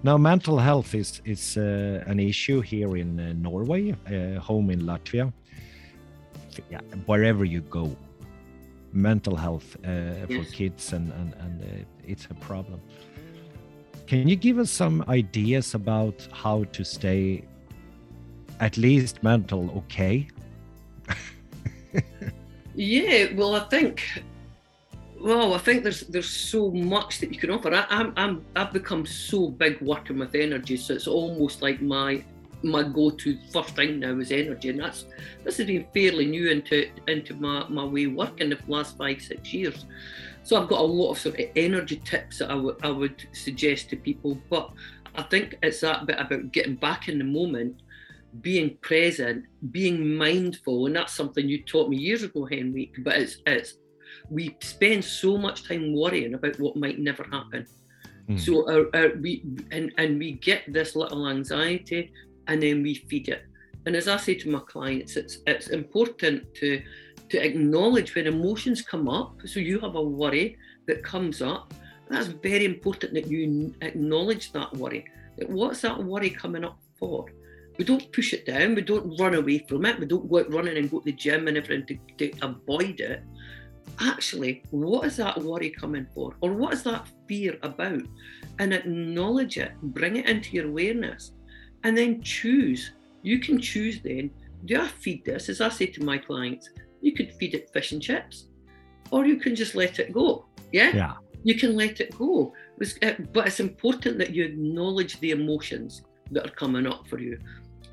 Now, 0.03 0.17
mental 0.17 0.59
health 0.59 0.95
is 0.95 1.21
is 1.25 1.57
uh, 1.57 2.05
an 2.07 2.21
issue 2.21 2.61
here 2.61 2.97
in 2.97 3.21
uh, 3.21 3.33
Norway, 3.35 3.93
uh, 3.93 4.41
home 4.41 4.71
in 4.71 4.81
Latvia 4.83 5.33
yeah, 6.71 6.81
wherever 7.07 7.45
you 7.45 7.61
go 7.63 7.97
mental 8.93 9.37
health 9.37 9.77
uh, 9.85 10.27
yes. 10.29 10.47
for 10.47 10.55
kids 10.55 10.93
and 10.93 11.13
and, 11.13 11.35
and 11.41 11.63
uh, 11.63 11.85
it's 12.07 12.27
a 12.27 12.35
problem 12.35 12.81
can 14.07 14.27
you 14.27 14.37
give 14.37 14.59
us 14.59 14.71
some 14.71 15.05
ideas 15.09 15.75
about 15.75 16.27
how 16.33 16.65
to 16.73 16.85
stay 16.85 17.45
at 18.61 18.77
least 18.77 19.23
mental 19.23 19.71
okay 19.77 20.27
yeah 22.75 23.27
well 23.35 23.55
i 23.55 23.61
think 23.69 24.23
well 25.21 25.55
i 25.55 25.59
think 25.59 25.83
there's 25.83 26.03
there's 26.03 26.29
so 26.29 26.71
much 26.71 27.19
that 27.19 27.33
you 27.33 27.39
can 27.39 27.51
offer 27.51 27.75
I, 27.75 27.87
I'm, 27.89 28.13
I'm 28.17 28.45
i've 28.57 28.73
become 28.73 29.05
so 29.07 29.49
big 29.49 29.81
working 29.81 30.19
with 30.19 30.35
energy 30.35 30.77
so 30.77 30.95
it's 30.95 31.07
almost 31.07 31.63
like 31.63 31.83
my 31.83 32.25
my 32.63 32.83
go-to 32.83 33.39
first 33.53 33.77
thing 33.77 34.01
now 34.01 34.19
is 34.19 34.33
energy, 34.33 34.71
and 34.71 34.81
that's 34.81 35.07
this 35.45 35.59
has 35.59 35.67
been 35.67 35.87
fairly 35.95 36.27
new 36.27 36.51
into 36.51 36.91
into 37.07 37.35
my, 37.35 37.67
my 37.69 37.85
way 37.85 38.05
of 38.05 38.15
working 38.15 38.51
the 38.51 38.59
last 38.67 38.97
five 38.97 39.21
six 39.21 39.53
years. 39.53 39.87
So 40.43 40.61
I've 40.61 40.69
got 40.69 40.81
a 40.81 40.85
lot 40.85 41.13
of 41.13 41.19
sort 41.19 41.39
of 41.39 41.47
energy 41.57 42.03
tips 42.05 42.39
that 42.39 42.51
I 42.51 42.55
would 42.55 42.77
I 42.83 42.91
would 42.91 43.27
suggest 43.33 43.91
to 43.91 43.97
people, 43.97 44.39
but 44.51 44.71
I 45.15 45.23
think 45.23 45.59
it's 45.63 45.81
that 45.81 46.07
bit 46.07 46.19
about 46.19 46.53
getting 46.53 46.77
back 46.77 47.09
in 47.09 47.19
the 47.19 47.25
moment, 47.25 47.81
being 48.41 48.77
present, 48.81 49.45
being 49.71 50.17
mindful, 50.17 50.87
and 50.87 50.97
that's 50.97 51.13
something 51.13 51.49
you 51.49 51.63
taught 51.63 51.89
me 51.89 51.97
years 51.97 52.23
ago, 52.23 52.45
Henrik. 52.45 52.95
But 53.05 53.17
it's 53.17 53.37
it's 53.47 53.75
we 54.31 54.57
spend 54.61 55.05
so 55.05 55.39
much 55.39 55.67
time 55.67 55.95
worrying 55.95 56.35
about 56.35 56.59
what 56.61 56.77
might 56.77 56.99
never 56.99 57.25
happen. 57.25 57.67
Mm. 58.29 58.41
So 58.41 58.71
our, 58.71 58.87
our, 58.95 59.17
we 59.17 59.43
and 59.71 59.93
and 59.97 60.19
we 60.19 60.33
get 60.33 60.71
this 60.73 60.95
little 60.95 61.29
anxiety 61.29 62.13
and 62.47 62.63
then 62.63 62.83
we 62.83 62.95
feed 62.95 63.29
it. 63.29 63.43
And 63.87 63.97
as 63.97 64.09
I 64.09 64.17
say 64.19 64.35
to 64.35 64.51
my 64.51 64.61
clients, 64.61 65.17
it's 65.17 65.39
it's 65.47 65.69
important 65.69 66.55
to 66.57 66.83
to 67.31 67.39
acknowledge 67.39 68.15
when 68.15 68.27
emotions 68.27 68.83
come 68.83 69.09
up. 69.09 69.41
So 69.47 69.61
you 69.61 69.81
have 69.81 69.95
a 69.95 70.03
worry 70.03 70.57
that 70.87 71.03
comes 71.03 71.41
up. 71.43 71.73
That's 72.09 72.29
very 72.29 72.65
important 72.65 73.15
that 73.15 73.27
you 73.27 73.75
acknowledge 73.83 74.53
that 74.53 74.75
worry. 74.75 75.05
What's 75.47 75.83
that 75.83 76.03
worry 76.03 76.31
coming 76.31 76.65
up 76.65 76.79
for? 76.99 77.27
We 77.79 77.85
don't 77.85 78.11
push 78.13 78.33
it 78.33 78.45
down. 78.45 78.75
We 78.75 78.83
don't 78.83 79.17
run 79.21 79.35
away 79.35 79.65
from 79.69 79.87
it. 79.87 80.01
We 80.01 80.07
don't 80.07 80.29
go 80.29 80.41
out 80.41 80.53
running 80.53 80.77
and 80.77 80.91
go 80.91 80.99
to 80.99 81.05
the 81.05 81.13
gym 81.13 81.47
and 81.47 81.57
everything 81.57 82.01
to, 82.19 82.31
to 82.31 82.47
avoid 82.47 83.01
it. 83.01 83.23
Actually, 84.01 84.63
what 84.71 85.07
is 85.07 85.17
that 85.17 85.41
worry 85.43 85.71
coming 85.71 86.07
for? 86.15 86.35
Or 86.41 86.53
what 86.53 86.75
is 86.75 86.83
that 86.85 87.09
fear 87.27 87.59
about? 87.63 88.03
And 88.59 88.75
acknowledge 88.75 89.59
it, 89.59 89.73
bring 89.83 90.17
it 90.17 90.27
into 90.27 90.57
your 90.57 90.67
awareness 90.67 91.33
and 91.85 91.97
then 91.97 92.23
choose. 92.23 92.93
You 93.23 93.39
can 93.39 93.61
choose 93.61 94.01
then, 94.01 94.31
do 94.65 94.81
I 94.81 94.89
feed 94.89 95.25
this? 95.25 95.49
As 95.49 95.61
I 95.61 95.69
say 95.69 95.87
to 95.87 96.05
my 96.05 96.19
clients, 96.19 96.71
you 97.01 97.13
could 97.13 97.33
feed 97.35 97.55
it 97.55 97.71
fish 97.71 97.93
and 97.93 98.03
chips, 98.03 98.47
or 99.11 99.27
you 99.27 99.37
can 99.37 99.55
just 99.55 99.75
let 99.75 99.99
it 99.99 100.13
go. 100.13 100.47
Yeah? 100.73 100.91
Yeah. 100.95 101.15
You 101.45 101.55
can 101.57 101.77
let 101.77 102.01
it 102.01 102.17
go. 102.17 102.53
Uh, 103.03 103.13
but 103.33 103.47
it's 103.47 103.61
important 103.61 104.19
that 104.19 104.35
you 104.35 104.45
acknowledge 104.45 105.21
the 105.21 105.31
emotions 105.31 106.03
that 106.33 106.47
are 106.47 106.55
coming 106.55 106.87
up 106.87 107.07
for 107.09 107.19
you. 107.19 107.39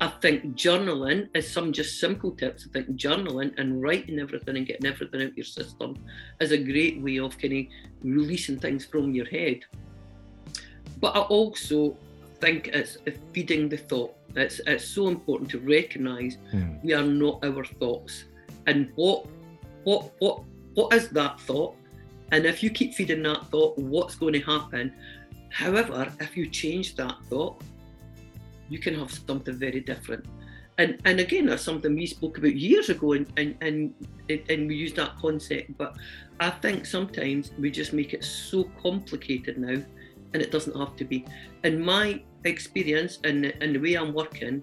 I 0.00 0.08
think 0.08 0.56
journaling 0.56 1.28
is 1.34 1.50
some 1.50 1.72
just 1.72 1.98
simple 2.00 2.32
tips. 2.32 2.66
I 2.68 2.72
think 2.72 2.96
journaling 2.96 3.58
and 3.58 3.82
writing 3.82 4.18
everything 4.18 4.56
and 4.56 4.66
getting 4.66 4.86
everything 4.86 5.22
out 5.22 5.36
your 5.36 5.44
system 5.44 5.96
is 6.40 6.52
a 6.52 6.58
great 6.58 7.00
way 7.00 7.18
of 7.18 7.38
kind 7.38 7.54
of 7.54 7.66
releasing 8.02 8.58
things 8.58 8.84
from 8.84 9.14
your 9.14 9.26
head. 9.26 9.60
But 11.00 11.16
I 11.16 11.20
also 11.20 11.96
think 12.40 12.68
it's 12.68 12.98
feeding 13.32 13.68
the 13.70 13.78
thought. 13.78 14.14
It's 14.34 14.60
it's 14.66 14.84
so 14.84 15.08
important 15.08 15.50
to 15.50 15.60
recognise 15.60 16.36
mm. 16.52 16.82
we 16.84 16.92
are 16.92 17.02
not 17.02 17.42
our 17.42 17.64
thoughts, 17.64 18.24
and 18.66 18.92
what 18.96 19.26
what 19.84 20.12
what 20.18 20.42
what 20.74 20.92
is 20.92 21.08
that 21.10 21.40
thought? 21.40 21.74
And 22.32 22.44
if 22.44 22.62
you 22.62 22.68
keep 22.68 22.92
feeding 22.92 23.22
that 23.22 23.46
thought, 23.46 23.78
what's 23.78 24.14
going 24.14 24.34
to 24.34 24.40
happen? 24.40 24.92
However, 25.50 26.12
if 26.20 26.36
you 26.36 26.50
change 26.50 26.96
that 26.96 27.16
thought, 27.30 27.62
you 28.68 28.78
can 28.78 28.94
have 28.94 29.10
something 29.10 29.56
very 29.56 29.80
different. 29.80 30.24
And 30.78 31.00
and 31.04 31.20
again, 31.20 31.46
that's 31.46 31.62
something 31.62 31.94
we 31.94 32.06
spoke 32.06 32.38
about 32.38 32.54
years 32.54 32.90
ago, 32.90 33.12
and 33.12 33.26
and 33.36 33.56
and, 33.60 33.94
and 34.28 34.68
we 34.68 34.74
use 34.74 34.92
that 34.94 35.16
concept. 35.16 35.76
But 35.78 35.96
I 36.38 36.50
think 36.50 36.84
sometimes 36.84 37.52
we 37.58 37.70
just 37.70 37.92
make 37.92 38.12
it 38.12 38.24
so 38.24 38.64
complicated 38.82 39.58
now 39.58 39.82
and 40.36 40.42
it 40.42 40.50
doesn't 40.50 40.76
have 40.76 40.96
to 40.96 41.04
be. 41.04 41.24
In 41.64 41.82
my 41.82 42.20
experience 42.44 43.18
and, 43.24 43.46
and 43.60 43.74
the 43.74 43.78
way 43.78 43.94
I'm 43.94 44.12
working, 44.12 44.62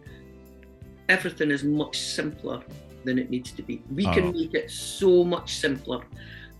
everything 1.09 1.49
is 1.51 1.63
much 1.63 1.99
simpler 1.99 2.61
than 3.03 3.17
it 3.17 3.29
needs 3.29 3.51
to 3.53 3.63
be. 3.63 3.81
We 3.91 4.05
oh. 4.05 4.13
can 4.13 4.27
ah. 4.27 4.31
make 4.31 4.53
it 4.53 4.69
so 4.69 5.23
much 5.23 5.55
simpler. 5.55 6.01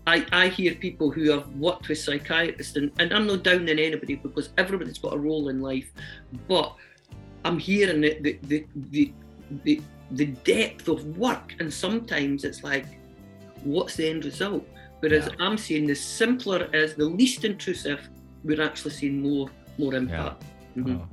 I, 0.06 0.26
I 0.32 0.48
hear 0.50 0.76
people 0.76 1.12
who 1.12 1.30
have 1.32 1.48
worked 1.56 1.88
with 1.88 2.00
psychiatrists, 2.00 2.76
and, 2.76 2.92
and 3.00 3.14
I'm 3.14 3.26
not 3.26 3.44
downing 3.44 3.80
anybody 3.80 4.16
because 4.16 4.50
everybody's 4.58 4.98
got 4.98 5.14
a 5.14 5.18
role 5.18 5.48
in 5.50 5.62
life, 5.62 5.90
but 6.48 6.76
I'm 7.46 7.60
hearing 7.60 8.02
the, 8.02 8.18
the, 8.22 8.40
the, 8.44 8.66
the, 8.92 9.14
the, 9.64 9.82
the 10.12 10.26
depth 10.26 10.88
of 10.88 11.18
work, 11.18 11.56
and 11.60 11.74
sometimes 11.74 12.44
it's 12.44 12.64
like, 12.64 12.86
what's 13.64 13.96
the 13.96 14.10
end 14.10 14.26
result? 14.26 14.68
Whereas 15.00 15.28
yeah. 15.28 15.46
I'm 15.46 15.58
seeing 15.58 15.86
the 15.88 15.96
simpler 15.96 16.70
is 16.74 16.96
the 16.96 17.06
least 17.06 17.44
intrusive 17.44 18.10
we're 18.44 18.62
actually 18.62 18.92
seeing 18.92 19.22
more 19.22 19.50
more 19.78 19.96
impact. 19.96 20.44
Yeah. 20.76 20.84
Mm-hmm. 20.84 20.98
Oh. 20.98 21.08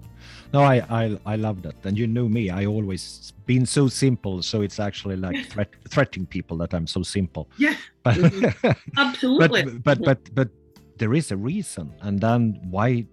No, 0.52 0.62
I, 0.62 0.82
I 0.90 1.18
I 1.26 1.36
love 1.36 1.62
that, 1.62 1.76
and 1.84 1.96
you 1.96 2.06
know 2.06 2.28
me. 2.28 2.50
I 2.50 2.66
always 2.66 3.32
been 3.46 3.64
so 3.64 3.88
simple, 3.88 4.42
so 4.42 4.62
it's 4.62 4.80
actually 4.80 5.16
like 5.16 5.46
threat, 5.46 5.70
threatening 5.88 6.26
people 6.26 6.56
that 6.58 6.74
I'm 6.74 6.86
so 6.86 7.02
simple. 7.02 7.48
Yeah, 7.56 7.76
but, 8.02 8.16
mm-hmm. 8.16 9.00
absolutely. 9.00 9.62
But 9.64 9.82
but, 9.84 10.04
but 10.04 10.34
but 10.34 10.48
there 10.98 11.14
is 11.14 11.30
a 11.30 11.36
reason, 11.36 11.94
and 12.02 12.20
then 12.20 12.60
why 12.68 13.06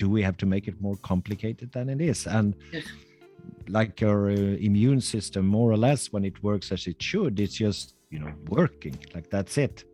do 0.00 0.06
we 0.10 0.20
have 0.22 0.36
to 0.38 0.46
make 0.46 0.66
it 0.66 0.76
more 0.80 0.96
complicated 1.12 1.68
than 1.72 1.88
it 1.88 2.00
is? 2.00 2.26
And 2.26 2.56
yes. 2.72 2.84
like 3.68 4.00
your 4.00 4.30
uh, 4.30 4.66
immune 4.68 5.00
system, 5.00 5.46
more 5.46 5.70
or 5.70 5.76
less, 5.76 6.12
when 6.12 6.24
it 6.24 6.42
works 6.42 6.72
as 6.72 6.86
it 6.86 7.00
should, 7.00 7.38
it's 7.38 7.56
just 7.66 7.94
you 8.10 8.18
know 8.18 8.32
working. 8.48 8.98
Like 9.14 9.30
that's 9.30 9.56
it 9.58 9.84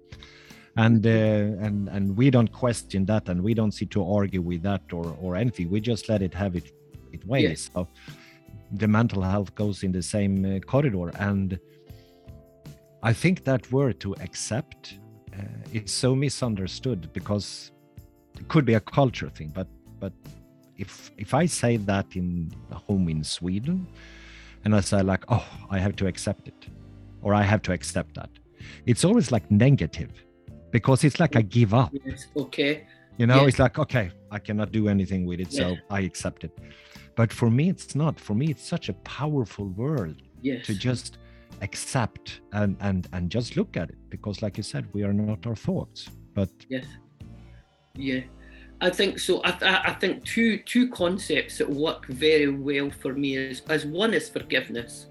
and 0.76 1.06
uh, 1.06 1.66
and 1.66 1.88
and 1.88 2.16
we 2.16 2.30
don't 2.30 2.52
question 2.52 3.04
that 3.06 3.28
and 3.28 3.42
we 3.42 3.54
don't 3.54 3.72
see 3.72 3.86
to 3.86 4.04
argue 4.04 4.42
with 4.42 4.62
that 4.62 4.82
or 4.92 5.16
or 5.20 5.36
anything 5.36 5.70
we 5.70 5.80
just 5.80 6.08
let 6.08 6.22
it 6.22 6.34
have 6.34 6.54
it 6.54 6.72
it 7.12 7.26
way 7.26 7.40
yes. 7.40 7.70
so 7.72 7.88
the 8.72 8.88
mental 8.88 9.22
health 9.22 9.54
goes 9.54 9.82
in 9.82 9.92
the 9.92 10.02
same 10.02 10.44
uh, 10.44 10.60
corridor 10.60 11.08
and 11.18 11.58
i 13.02 13.12
think 13.12 13.44
that 13.44 13.70
word 13.72 13.98
to 14.00 14.14
accept 14.20 14.98
uh, 15.32 15.42
it's 15.72 15.92
so 15.92 16.14
misunderstood 16.14 17.10
because 17.12 17.72
it 18.38 18.46
could 18.48 18.64
be 18.64 18.74
a 18.74 18.80
culture 18.80 19.30
thing 19.30 19.50
but 19.54 19.68
but 20.00 20.12
if 20.76 21.10
if 21.18 21.32
i 21.34 21.46
say 21.46 21.76
that 21.76 22.06
in 22.16 22.50
a 22.70 22.74
home 22.74 23.08
in 23.08 23.22
sweden 23.24 23.86
and 24.64 24.74
i 24.74 24.80
say 24.80 25.00
like 25.02 25.24
oh 25.28 25.46
i 25.70 25.78
have 25.78 25.94
to 25.96 26.06
accept 26.06 26.48
it 26.48 26.66
or 27.22 27.34
i 27.34 27.42
have 27.42 27.62
to 27.62 27.72
accept 27.72 28.14
that 28.14 28.30
it's 28.86 29.04
always 29.04 29.30
like 29.32 29.48
negative 29.50 30.10
because 30.70 31.04
it's 31.04 31.18
like 31.20 31.34
i 31.36 31.42
give 31.42 31.72
up 31.74 31.92
Yes. 32.04 32.26
Okay. 32.36 32.86
you 33.18 33.26
know 33.26 33.40
Yeah. 33.42 33.48
it's 33.48 33.58
like 33.58 33.78
okay 33.78 34.10
i 34.30 34.38
cannot 34.38 34.72
do 34.72 34.88
anything 34.88 35.24
with 35.26 35.40
it 35.40 35.52
so 35.52 35.76
i 35.90 36.00
accept 36.00 36.44
it 36.44 36.52
but 37.14 37.32
for 37.32 37.50
me 37.50 37.70
it's 37.70 37.94
not 37.94 38.20
for 38.20 38.34
me 38.34 38.46
it's 38.50 38.66
such 38.66 38.88
a 38.88 38.94
powerful 39.18 39.66
word 39.68 40.22
Yes. 40.42 40.66
to 40.66 40.74
just 40.74 41.18
accept 41.62 42.40
and 42.52 42.76
and 42.80 43.08
and 43.14 43.30
just 43.30 43.56
look 43.56 43.76
at 43.76 43.88
it 43.88 43.96
because 44.10 44.42
like 44.42 44.56
you 44.58 44.62
said 44.62 44.84
we 44.92 45.02
are 45.04 45.14
not 45.14 45.46
our 45.46 45.56
thoughts 45.56 46.08
but 46.34 46.50
Yes. 46.68 46.84
Yeah. 47.94 48.20
I 48.80 48.90
think 48.90 49.18
so. 49.18 49.40
I, 49.42 49.50
I, 49.62 49.82
I 49.90 49.92
think 49.94 50.24
two 50.24 50.58
two 50.58 50.88
concepts 50.90 51.58
that 51.58 51.68
work 51.68 52.06
very 52.08 52.48
well 52.48 52.90
for 52.90 53.14
me 53.14 53.36
is 53.36 53.62
as 53.68 53.86
one 53.86 54.12
is 54.12 54.28
forgiveness. 54.28 55.06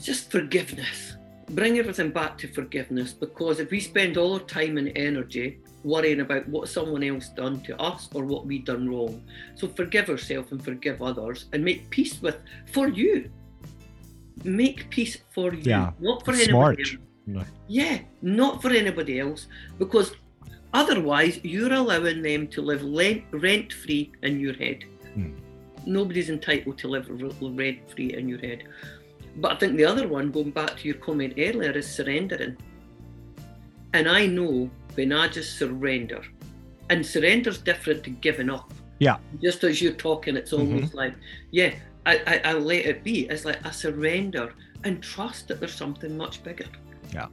Just 0.00 0.30
forgiveness. 0.30 1.14
Bring 1.50 1.78
everything 1.78 2.10
back 2.10 2.38
to 2.38 2.48
forgiveness 2.48 3.12
because 3.12 3.60
if 3.60 3.70
we 3.70 3.78
spend 3.78 4.16
all 4.16 4.34
our 4.34 4.40
time 4.40 4.78
and 4.78 4.90
energy 4.96 5.60
worrying 5.84 6.20
about 6.20 6.48
what 6.48 6.68
someone 6.68 7.02
else 7.04 7.28
done 7.28 7.60
to 7.62 7.78
us 7.80 8.08
or 8.14 8.24
what 8.24 8.46
we 8.46 8.58
done 8.60 8.88
wrong, 8.88 9.22
so 9.54 9.68
forgive 9.68 10.08
ourselves 10.08 10.50
and 10.50 10.64
forgive 10.64 11.02
others 11.02 11.46
and 11.52 11.64
make 11.64 11.88
peace 11.90 12.20
with 12.22 12.38
for 12.72 12.88
you. 12.88 13.30
Make 14.44 14.88
peace 14.90 15.18
for 15.34 15.52
you, 15.54 15.62
Yeah, 15.62 15.90
not 16.00 16.24
for 16.24 16.34
smart. 16.34 16.78
anybody 16.78 16.96
else. 16.96 17.02
No. 17.26 17.44
Yeah, 17.68 17.98
not 18.22 18.60
for 18.62 18.70
anybody 18.70 19.20
else, 19.20 19.46
because 19.78 20.12
otherwise 20.72 21.40
you're 21.42 21.72
allowing 21.72 22.22
them 22.22 22.48
to 22.48 22.62
live 22.62 22.82
rent 23.32 23.72
free 23.72 24.12
in 24.22 24.40
your 24.40 24.54
head. 24.54 24.84
Hmm. 25.14 25.32
Nobody's 25.86 26.30
entitled 26.30 26.78
to 26.78 26.88
live 26.88 27.08
rent 27.10 27.90
free 27.90 28.14
in 28.14 28.28
your 28.28 28.38
head. 28.38 28.64
But 29.36 29.52
I 29.52 29.56
think 29.56 29.76
the 29.76 29.84
other 29.84 30.06
one, 30.08 30.30
going 30.30 30.50
back 30.50 30.76
to 30.78 30.88
your 30.88 30.98
comment 30.98 31.34
earlier, 31.38 31.72
is 31.72 31.88
surrendering. 31.88 32.56
And 33.94 34.08
I 34.08 34.26
know 34.26 34.70
when 34.94 35.12
I 35.12 35.28
just 35.28 35.58
surrender, 35.58 36.22
and 36.90 37.04
surrender's 37.04 37.58
different 37.58 38.04
to 38.04 38.10
giving 38.10 38.50
up. 38.50 38.72
Yeah. 38.98 39.16
Just 39.42 39.64
as 39.64 39.80
you're 39.80 39.92
talking, 39.94 40.36
it's 40.36 40.52
almost 40.52 40.94
like, 40.94 41.14
yeah, 41.50 41.74
I, 42.06 42.18
I, 42.26 42.50
I 42.50 42.52
let 42.52 42.84
it 42.84 43.02
be. 43.02 43.26
It's 43.28 43.44
like 43.44 43.64
I 43.64 43.70
surrender 43.70 44.52
and 44.84 45.02
trust 45.02 45.48
that 45.48 45.60
there's 45.60 45.74
something 45.74 46.16
much 46.16 46.42
bigger. 46.44 46.66
Yeah. 47.12 47.28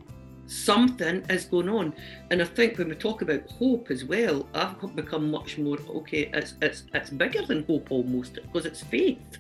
Something 0.49 1.23
is 1.29 1.45
going 1.45 1.69
on. 1.69 1.93
And 2.31 2.41
I 2.41 2.45
think 2.45 2.79
when 2.79 2.89
we 2.89 2.95
talk 2.95 3.21
about 3.21 3.47
hope 3.51 3.91
as 3.91 4.03
well, 4.03 4.47
I've 4.55 4.95
become 4.95 5.29
much 5.29 5.59
more 5.59 5.77
okay, 5.89 6.31
it's 6.33 6.55
it's 6.59 6.85
it's 6.95 7.11
bigger 7.11 7.45
than 7.45 7.65
hope 7.65 7.91
almost, 7.91 8.33
because 8.33 8.65
it's 8.65 8.81
faith. 8.81 9.37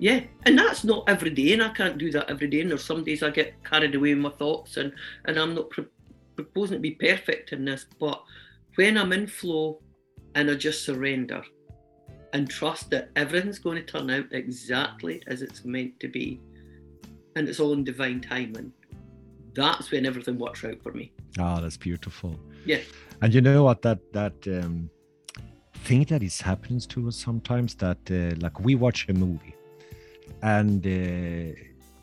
Yeah, 0.00 0.22
and 0.46 0.58
that's 0.58 0.82
not 0.82 1.04
every 1.06 1.30
day, 1.30 1.52
and 1.52 1.62
I 1.62 1.68
can't 1.68 1.96
do 1.96 2.10
that 2.10 2.28
every 2.28 2.48
day. 2.48 2.60
And 2.60 2.70
there's 2.70 2.84
some 2.84 3.04
days 3.04 3.22
I 3.22 3.30
get 3.30 3.62
carried 3.62 3.94
away 3.94 4.10
in 4.10 4.20
my 4.20 4.30
thoughts, 4.30 4.78
and 4.78 4.92
and 5.26 5.38
I'm 5.38 5.54
not 5.54 5.70
pro- 5.70 5.86
proposing 6.34 6.78
to 6.78 6.80
be 6.80 6.92
perfect 6.92 7.52
in 7.52 7.64
this, 7.64 7.86
but 8.00 8.20
when 8.74 8.98
I'm 8.98 9.12
in 9.12 9.28
flow 9.28 9.80
and 10.34 10.50
I 10.50 10.54
just 10.54 10.84
surrender 10.84 11.42
and 12.32 12.50
trust 12.50 12.90
that 12.90 13.10
everything's 13.14 13.60
going 13.60 13.76
to 13.76 13.92
turn 13.92 14.10
out 14.10 14.26
exactly 14.32 15.22
as 15.28 15.42
it's 15.42 15.64
meant 15.64 15.98
to 16.00 16.08
be, 16.08 16.40
and 17.36 17.48
it's 17.48 17.60
all 17.60 17.74
in 17.74 17.84
divine 17.84 18.20
timing, 18.20 18.72
that's 19.58 19.90
when 19.92 20.06
everything 20.06 20.38
works 20.38 20.64
out 20.64 20.80
for 20.82 20.92
me. 20.92 21.04
ah 21.38 21.60
that's 21.60 21.76
beautiful. 21.76 22.32
Yeah. 22.64 22.82
and 23.22 23.32
you 23.34 23.40
know 23.40 23.62
what? 23.64 23.82
That 23.82 24.00
that 24.12 24.36
um 24.46 24.90
thing 25.86 26.04
that 26.04 26.22
is 26.22 26.40
happens 26.40 26.86
to 26.86 27.08
us 27.08 27.16
sometimes 27.16 27.74
that 27.76 27.98
uh, 28.10 28.34
like 28.44 28.56
we 28.60 28.74
watch 28.74 29.06
a 29.08 29.14
movie 29.14 29.54
and 30.42 30.86
uh, 30.86 31.54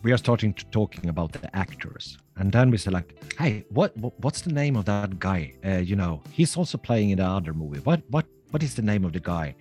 we 0.03 0.11
are 0.11 0.17
starting 0.17 0.53
to 0.53 0.65
talking 0.65 1.09
about 1.09 1.31
the 1.33 1.55
actors. 1.55 2.17
And 2.37 2.51
then 2.51 2.69
we 2.71 2.77
say 2.77 2.91
like 2.91 3.09
hey 3.39 3.63
what, 3.69 3.95
what 3.97 4.13
what's 4.23 4.41
the 4.41 4.51
name 4.53 4.75
of 4.75 4.85
that 4.85 5.19
guy? 5.19 5.53
Uh, 5.65 5.77
you 5.89 5.95
know 5.95 6.21
he's 6.31 6.57
also 6.57 6.77
playing 6.77 7.09
in 7.11 7.17
the 7.17 7.25
other 7.25 7.53
movie. 7.53 7.79
What 7.79 8.01
what 8.09 8.25
what 8.51 8.63
is 8.63 8.75
the 8.75 8.81
name 8.81 9.03
of 9.05 9.13
the 9.13 9.19
guy? 9.19 9.55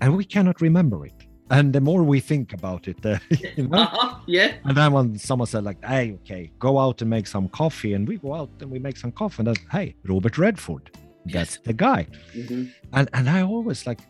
And 0.00 0.16
we 0.16 0.24
cannot 0.24 0.60
remember 0.60 1.06
it 1.06 1.25
and 1.50 1.72
the 1.72 1.80
more 1.80 2.02
we 2.02 2.18
think 2.20 2.52
about 2.52 2.88
it 2.88 3.04
uh, 3.06 3.18
you 3.56 3.68
know 3.68 3.78
Uh-huh, 3.78 4.14
yeah, 4.26 4.54
and 4.64 4.76
then 4.76 4.92
when 4.92 5.18
someone 5.18 5.46
said 5.46 5.64
like 5.64 5.82
hey 5.84 6.12
okay 6.20 6.50
go 6.58 6.78
out 6.78 7.00
and 7.02 7.10
make 7.10 7.26
some 7.26 7.48
coffee 7.48 7.92
and 7.94 8.06
we 8.08 8.16
go 8.18 8.34
out 8.34 8.50
and 8.60 8.70
we 8.70 8.78
make 8.78 8.96
some 8.96 9.12
coffee 9.12 9.40
and 9.40 9.46
that's 9.48 9.60
hey 9.70 9.94
robert 10.04 10.36
redford 10.38 10.90
that's 11.26 11.54
Yes. 11.56 11.58
the 11.64 11.72
guy 11.72 12.06
Mhm. 12.34 12.72
and 12.92 13.08
and 13.12 13.28
i 13.28 13.42
always 13.42 13.86
like 13.86 14.00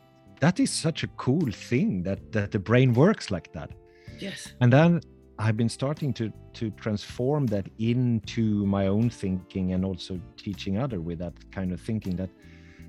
that 0.41 0.61
is 0.61 0.71
such 0.71 1.03
a 1.03 1.09
cool 1.25 1.51
thing 1.69 2.03
that 2.03 2.21
that 2.33 2.51
the 2.53 2.59
brain 2.59 2.93
works 2.95 3.31
like 3.31 3.49
that 3.53 3.71
yes, 4.19 4.39
and 4.61 4.73
then 4.73 5.01
i've 5.39 5.57
been 5.57 5.69
starting 5.81 6.13
to 6.15 6.25
to 6.59 6.71
transform 6.85 7.47
that 7.55 7.67
into 7.79 8.43
my 8.77 8.87
own 8.87 9.09
thinking 9.11 9.73
and 9.75 9.85
also 9.85 10.19
teaching 10.45 10.75
other 10.85 11.01
with 11.01 11.19
that 11.19 11.35
kind 11.57 11.71
of 11.73 11.81
thinking 11.81 12.17
that 12.17 12.31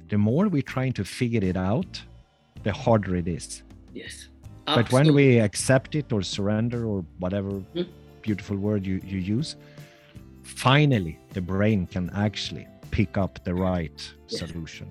the 0.10 0.18
more 0.18 0.48
we're 0.48 0.62
trying 0.76 0.94
to 0.94 1.04
figure 1.04 1.44
it 1.52 1.58
out 1.58 1.92
the 2.64 2.72
harder 2.72 3.16
it 3.18 3.28
is 3.28 3.64
yes. 3.94 4.30
But 4.76 4.92
when 4.92 5.14
we 5.14 5.40
accept 5.40 5.96
it 5.96 6.12
or 6.12 6.22
surrender 6.22 6.86
or 6.86 7.06
whatever 7.20 7.50
Mhm. 7.76 7.88
beautiful 8.22 8.58
word 8.58 8.86
you, 8.86 9.00
you 9.06 9.20
use 9.20 9.56
finally 10.44 11.18
the 11.34 11.42
brain 11.42 11.88
can 11.88 12.10
actually 12.14 12.68
pick 12.92 13.18
up 13.18 13.44
the 13.44 13.54
right 13.54 14.14
Yes. 14.30 14.40
solution. 14.40 14.88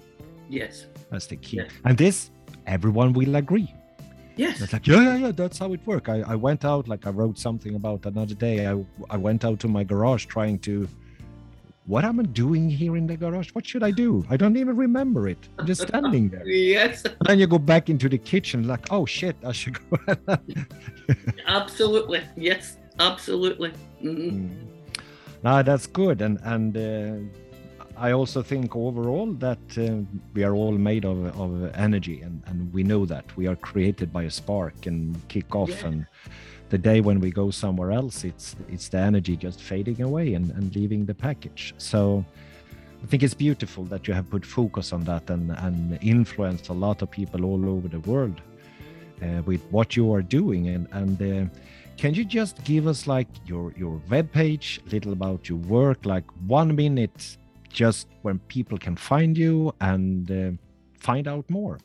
Yes, 0.49 0.87
that's 1.11 1.27
the 1.27 1.37
key. 1.37 1.59
Yeah. 1.59 1.69
and 1.85 1.97
this 1.99 2.31
everyone 2.67 3.13
will 3.13 3.37
agree. 3.37 3.73
Yes, 4.37 4.61
it's 4.61 4.73
like 4.73 4.87
yeah 4.87 5.03
yeah 5.03 5.17
yeah 5.17 5.33
that's 5.33 5.59
how 5.59 5.73
it 5.73 5.81
works 5.87 6.09
I, 6.11 6.19
I 6.21 6.37
went 6.37 6.63
out 6.65 6.89
like 6.89 7.07
i 7.07 7.11
wrote 7.11 7.39
something 7.39 7.75
about 7.75 8.05
another 8.07 8.35
day. 8.35 8.67
I, 8.67 8.75
I 9.11 9.17
went 9.17 9.45
out 9.45 9.59
to 9.61 9.69
my 9.69 9.83
garage 9.85 10.27
trying 10.27 10.59
to 10.61 10.89
what 11.87 12.05
am 12.05 12.19
i 12.21 12.23
doing 12.25 12.69
here 12.69 12.97
in 12.97 13.07
the 13.07 13.17
garage 13.17 13.51
what 13.55 13.65
should 13.67 13.83
i 13.83 13.91
do 13.91 14.25
i 14.29 14.37
don't 14.37 14.57
even 14.57 14.77
remember 14.77 15.29
it 15.29 15.39
i'm 15.59 15.67
just 15.67 15.83
standing 15.83 16.29
there 16.29 16.47
yes. 16.77 17.05
and 17.05 17.15
then 17.29 17.39
you 17.39 17.47
go 17.47 17.59
back 17.59 17.89
into 17.89 18.09
the 18.09 18.19
kitchen 18.19 18.67
like 18.67 18.85
oh 18.91 19.05
shit 19.07 19.37
i 19.45 19.53
should 19.53 19.79
go 19.91 19.97
Absolutely. 21.47 22.23
Yes. 22.37 22.79
Absolutely. 22.99 23.71
Mhm. 24.03 24.33
Mm. 24.33 24.51
No, 25.43 25.63
that's 25.63 25.87
good, 25.87 26.23
and 26.23 26.39
and 26.43 26.77
uh, 26.77 27.17
I 27.97 28.13
also 28.13 28.43
think 28.43 28.75
overall 28.75 29.33
that 29.35 29.59
uh, 29.79 30.03
we 30.35 30.43
are 30.45 30.55
all 30.55 30.73
made 30.73 31.05
of 31.05 31.19
of 31.39 31.71
energy, 31.75 32.23
and 32.23 32.43
and 32.47 32.73
we 32.73 32.83
know 32.83 33.05
that 33.07 33.25
we 33.37 33.47
are 33.47 33.57
created 33.57 34.13
by 34.13 34.25
a 34.25 34.31
spark 34.31 34.87
and 34.87 35.17
kick 35.29 35.55
off, 35.55 35.71
Yeah. 35.71 35.87
and 35.89 36.07
the 36.69 36.79
day 36.79 37.01
when 37.01 37.21
we 37.21 37.31
go 37.31 37.51
somewhere 37.51 37.93
else, 37.93 38.25
it's 38.25 38.57
it's 38.69 38.89
the 38.89 38.99
energy 38.99 39.37
just 39.37 39.61
fading 39.61 40.03
away 40.03 40.35
and 40.35 40.51
and 40.53 40.75
leaving 40.75 41.07
the 41.07 41.15
package. 41.15 41.75
So. 41.79 42.25
I 43.03 43.09
think 43.09 43.23
it's 43.23 43.35
beautiful 43.35 43.85
that 43.85 44.09
you 44.09 44.15
have 44.15 44.29
put 44.31 44.45
focus 44.45 44.93
on 44.93 45.05
that 45.05 45.31
and, 45.31 45.51
and 45.51 45.99
influenced 46.03 46.71
a 46.71 46.73
lot 46.73 47.03
of 47.03 47.11
people 47.11 47.45
all 47.45 47.69
over 47.69 47.87
the 47.89 48.01
world 48.01 48.41
uh, 49.23 49.43
with 49.45 49.63
what 49.71 49.97
you 49.97 50.13
are 50.13 50.23
doing. 50.23 50.69
And, 50.69 50.89
and 50.93 51.23
uh, 51.23 51.51
can 51.97 52.15
you 52.15 52.25
just 52.25 52.63
give 52.65 52.87
us 52.87 53.07
like 53.07 53.29
your 53.47 53.73
your 53.77 54.01
web 54.11 54.31
page, 54.33 54.81
a 54.87 54.91
little 54.91 55.13
about 55.13 55.49
your 55.49 55.59
work, 55.59 56.05
like 56.05 56.25
one 56.47 56.75
minute, 56.75 57.37
just 57.71 58.09
when 58.23 58.39
people 58.41 58.79
can 58.79 58.97
find 58.97 59.37
you 59.37 59.73
and 59.81 60.31
uh, 60.31 60.51
find 60.99 61.29
out 61.29 61.49
more? 61.49 61.79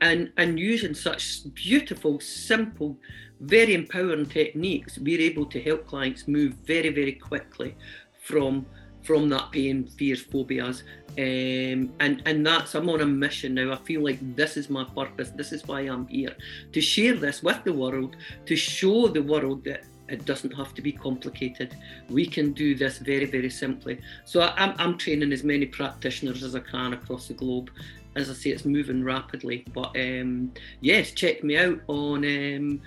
And, 0.00 0.32
and 0.36 0.58
using 0.58 0.94
such 0.94 1.52
beautiful, 1.54 2.20
simple, 2.20 2.96
very 3.40 3.74
empowering 3.74 4.26
techniques, 4.26 4.98
we're 4.98 5.20
able 5.20 5.46
to 5.46 5.60
help 5.60 5.86
clients 5.86 6.28
move 6.28 6.54
very, 6.64 6.90
very 6.90 7.12
quickly 7.12 7.76
from 8.22 8.66
from 9.02 9.28
that 9.30 9.50
pain, 9.52 9.86
fears, 9.86 10.20
phobias, 10.20 10.82
um, 11.16 11.90
and 12.00 12.22
and 12.26 12.44
that's 12.44 12.74
I'm 12.74 12.90
on 12.90 13.00
a 13.00 13.06
mission 13.06 13.54
now. 13.54 13.72
I 13.72 13.76
feel 13.76 14.04
like 14.04 14.18
this 14.36 14.56
is 14.56 14.68
my 14.68 14.84
purpose. 14.84 15.30
This 15.30 15.52
is 15.52 15.66
why 15.66 15.80
I'm 15.82 16.06
here 16.08 16.36
to 16.72 16.80
share 16.80 17.14
this 17.14 17.42
with 17.42 17.62
the 17.64 17.72
world, 17.72 18.16
to 18.44 18.56
show 18.56 19.08
the 19.08 19.22
world 19.22 19.64
that 19.64 19.84
it 20.08 20.24
doesn't 20.24 20.52
have 20.52 20.74
to 20.74 20.82
be 20.82 20.92
complicated. 20.92 21.76
We 22.08 22.26
can 22.26 22.52
do 22.52 22.74
this 22.74 22.98
very 22.98 23.24
very 23.24 23.50
simply. 23.50 24.00
So 24.24 24.42
I'm 24.42 24.74
I'm 24.78 24.98
training 24.98 25.32
as 25.32 25.44
many 25.44 25.66
practitioners 25.66 26.42
as 26.42 26.54
I 26.54 26.60
can 26.60 26.92
across 26.92 27.28
the 27.28 27.34
globe. 27.34 27.70
As 28.16 28.30
I 28.30 28.32
say, 28.32 28.50
it's 28.50 28.64
moving 28.64 29.04
rapidly. 29.04 29.64
But 29.72 29.96
um, 29.96 30.52
yes, 30.80 31.12
check 31.12 31.44
me 31.44 31.56
out 31.56 31.80
on. 31.88 32.24
Um, 32.24 32.80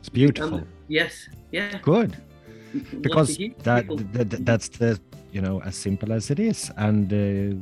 it's 0.00 0.08
beautiful. 0.08 0.58
Um, 0.58 0.68
yes. 0.88 1.28
Yeah. 1.50 1.78
Good. 1.82 2.16
Because 3.00 3.38
that, 3.62 3.86
that 4.12 4.44
that's 4.44 4.68
the 4.68 5.00
you 5.32 5.40
know 5.40 5.60
as 5.62 5.76
simple 5.76 6.12
as 6.12 6.30
it 6.30 6.38
is 6.38 6.70
and 6.76 7.12
uh, 7.12 7.56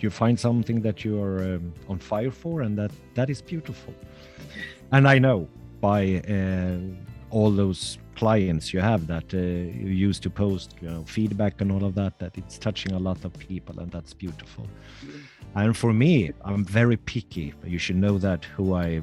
you 0.00 0.10
find 0.10 0.38
something 0.38 0.80
that 0.82 1.04
you 1.04 1.20
are 1.20 1.38
um, 1.42 1.72
on 1.88 1.98
fire 1.98 2.30
for 2.30 2.62
and 2.62 2.76
that 2.78 2.90
that 3.14 3.30
is 3.30 3.42
beautiful 3.42 3.94
and 4.92 5.08
i 5.08 5.18
know 5.18 5.48
by 5.80 6.22
uh, 6.28 6.78
all 7.30 7.50
those 7.50 7.98
clients 8.22 8.64
you 8.74 8.80
have 8.80 9.06
that 9.06 9.28
uh, 9.34 9.38
you 9.84 9.92
used 10.08 10.22
to 10.26 10.30
post 10.30 10.68
you 10.82 10.90
know 10.90 11.02
feedback 11.16 11.54
and 11.62 11.68
all 11.74 11.84
of 11.90 11.94
that 11.94 12.18
that 12.18 12.32
it's 12.40 12.56
touching 12.66 12.92
a 12.92 13.02
lot 13.08 13.20
of 13.24 13.32
people 13.38 13.74
and 13.80 13.90
that's 13.90 14.12
beautiful. 14.12 14.66
And 15.54 15.76
for 15.82 15.92
me 15.92 16.14
i'm 16.48 16.64
very 16.64 16.98
picky. 17.12 17.48
You 17.74 17.78
should 17.84 18.00
know 18.06 18.16
that 18.18 18.44
who 18.54 18.64
i 18.74 19.00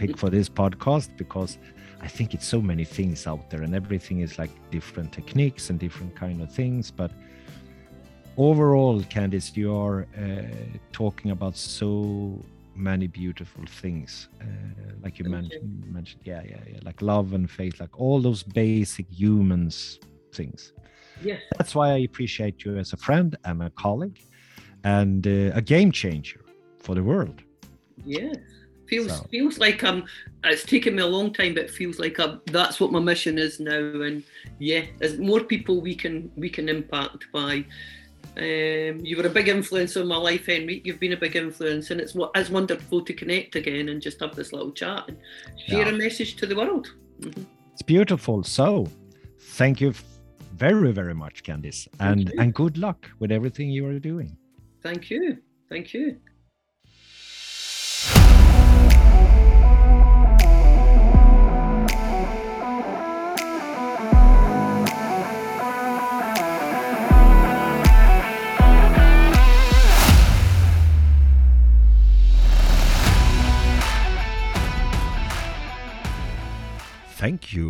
pick 0.00 0.12
for 0.22 0.30
this 0.36 0.48
podcast 0.60 1.08
because 1.22 1.58
i 2.06 2.08
think 2.16 2.28
it's 2.34 2.48
so 2.56 2.60
many 2.72 2.84
things 2.98 3.26
out 3.26 3.44
there 3.50 3.62
and 3.66 3.74
everything 3.74 4.18
is 4.26 4.32
like 4.42 4.52
different 4.70 5.10
techniques 5.12 5.70
and 5.70 5.76
different 5.86 6.12
kind 6.14 6.38
of 6.42 6.48
things 6.60 6.90
but 6.90 7.10
overall, 8.36 9.00
Candice, 9.00 9.56
you 9.56 9.74
are 9.74 10.06
uh, 10.18 10.42
talking 10.92 11.30
about 11.30 11.56
so 11.56 12.44
many 12.76 13.06
beautiful 13.06 13.64
things, 13.66 14.28
uh, 14.40 14.44
like 15.02 15.18
you 15.18 15.24
mentioned, 15.24 15.84
mentioned, 15.92 16.22
yeah, 16.24 16.42
yeah, 16.44 16.60
yeah, 16.70 16.78
like 16.82 17.02
love 17.02 17.32
and 17.32 17.50
faith, 17.50 17.80
like 17.80 17.98
all 17.98 18.20
those 18.20 18.42
basic 18.42 19.06
humans 19.10 19.98
things. 20.32 20.72
Yes, 21.22 21.40
that's 21.56 21.74
why 21.74 21.90
I 21.90 21.98
appreciate 21.98 22.64
you 22.64 22.76
as 22.76 22.92
a 22.92 22.96
friend 22.96 23.36
and 23.44 23.62
a 23.62 23.70
colleague, 23.70 24.20
and 24.84 25.26
uh, 25.26 25.52
a 25.54 25.62
game 25.62 25.90
changer 25.92 26.44
for 26.78 26.94
the 26.94 27.02
world. 27.02 27.42
Yes. 28.04 28.36
Feels 28.88 29.16
so. 29.16 29.26
feels 29.32 29.58
like 29.58 29.82
I'm. 29.82 30.04
It's 30.44 30.64
taken 30.64 30.94
me 30.94 31.02
a 31.02 31.06
long 31.06 31.32
time, 31.32 31.54
but 31.54 31.64
it 31.64 31.70
feels 31.70 31.98
like 31.98 32.20
I'm, 32.20 32.40
that's 32.46 32.78
what 32.78 32.92
my 32.92 33.00
mission 33.00 33.36
is 33.36 33.58
now. 33.58 33.72
And 33.74 34.22
yeah, 34.60 34.84
as 35.00 35.18
more 35.18 35.40
people 35.40 35.80
we 35.80 35.94
can 35.96 36.30
we 36.36 36.48
can 36.48 36.68
impact 36.68 37.26
by 37.32 37.64
um, 38.38 39.00
you 39.00 39.16
were 39.16 39.26
a 39.26 39.30
big 39.30 39.48
influence 39.48 39.96
on 39.96 40.06
my 40.06 40.16
life, 40.16 40.46
Henry. 40.46 40.82
You've 40.84 41.00
been 41.00 41.14
a 41.14 41.16
big 41.16 41.36
influence, 41.36 41.90
and 41.90 42.00
it's 42.00 42.14
it's 42.34 42.50
wonderful 42.50 43.02
to 43.02 43.14
connect 43.14 43.56
again 43.56 43.88
and 43.88 44.02
just 44.02 44.20
have 44.20 44.34
this 44.34 44.52
little 44.52 44.72
chat 44.72 45.04
and 45.08 45.16
share 45.66 45.86
yeah. 45.86 45.88
a 45.88 45.96
message 45.96 46.36
to 46.36 46.46
the 46.46 46.54
world. 46.54 46.92
Mm-hmm. 47.20 47.44
It's 47.72 47.82
beautiful. 47.82 48.42
So, 48.42 48.88
thank 49.40 49.80
you 49.80 49.94
very, 50.54 50.92
very 50.92 51.14
much, 51.14 51.44
Candice, 51.44 51.88
and 51.98 52.30
and 52.38 52.52
good 52.52 52.76
luck 52.76 53.10
with 53.20 53.32
everything 53.32 53.70
you 53.70 53.86
are 53.86 53.98
doing. 53.98 54.36
Thank 54.82 55.10
you. 55.10 55.38
Thank 55.70 55.94
you. 55.94 56.18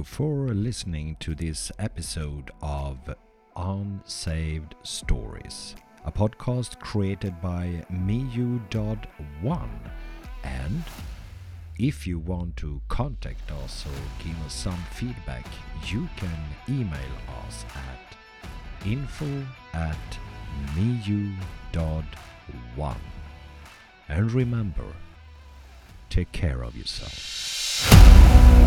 For 0.06 0.48
listening 0.54 1.16
to 1.18 1.34
this 1.34 1.72
episode 1.80 2.52
of 2.62 2.96
Unsaved 3.56 4.76
Stories, 4.84 5.74
a 6.04 6.12
podcast 6.12 6.78
created 6.78 7.38
by 7.42 7.84
Miyu.one. 7.92 9.80
And 10.44 10.84
if 11.78 12.06
you 12.06 12.20
want 12.20 12.56
to 12.58 12.80
contact 12.88 13.50
us 13.64 13.84
or 13.84 14.24
give 14.24 14.40
us 14.46 14.54
some 14.54 14.78
feedback, 14.92 15.44
you 15.88 16.08
can 16.16 16.38
email 16.68 17.12
us 17.44 17.66
at 17.74 18.86
info 18.86 19.44
at 19.74 20.18
miyu.one. 20.76 21.36
And 24.08 24.32
remember, 24.32 24.86
take 26.08 26.30
care 26.30 26.62
of 26.62 26.76
yourself. 26.76 28.65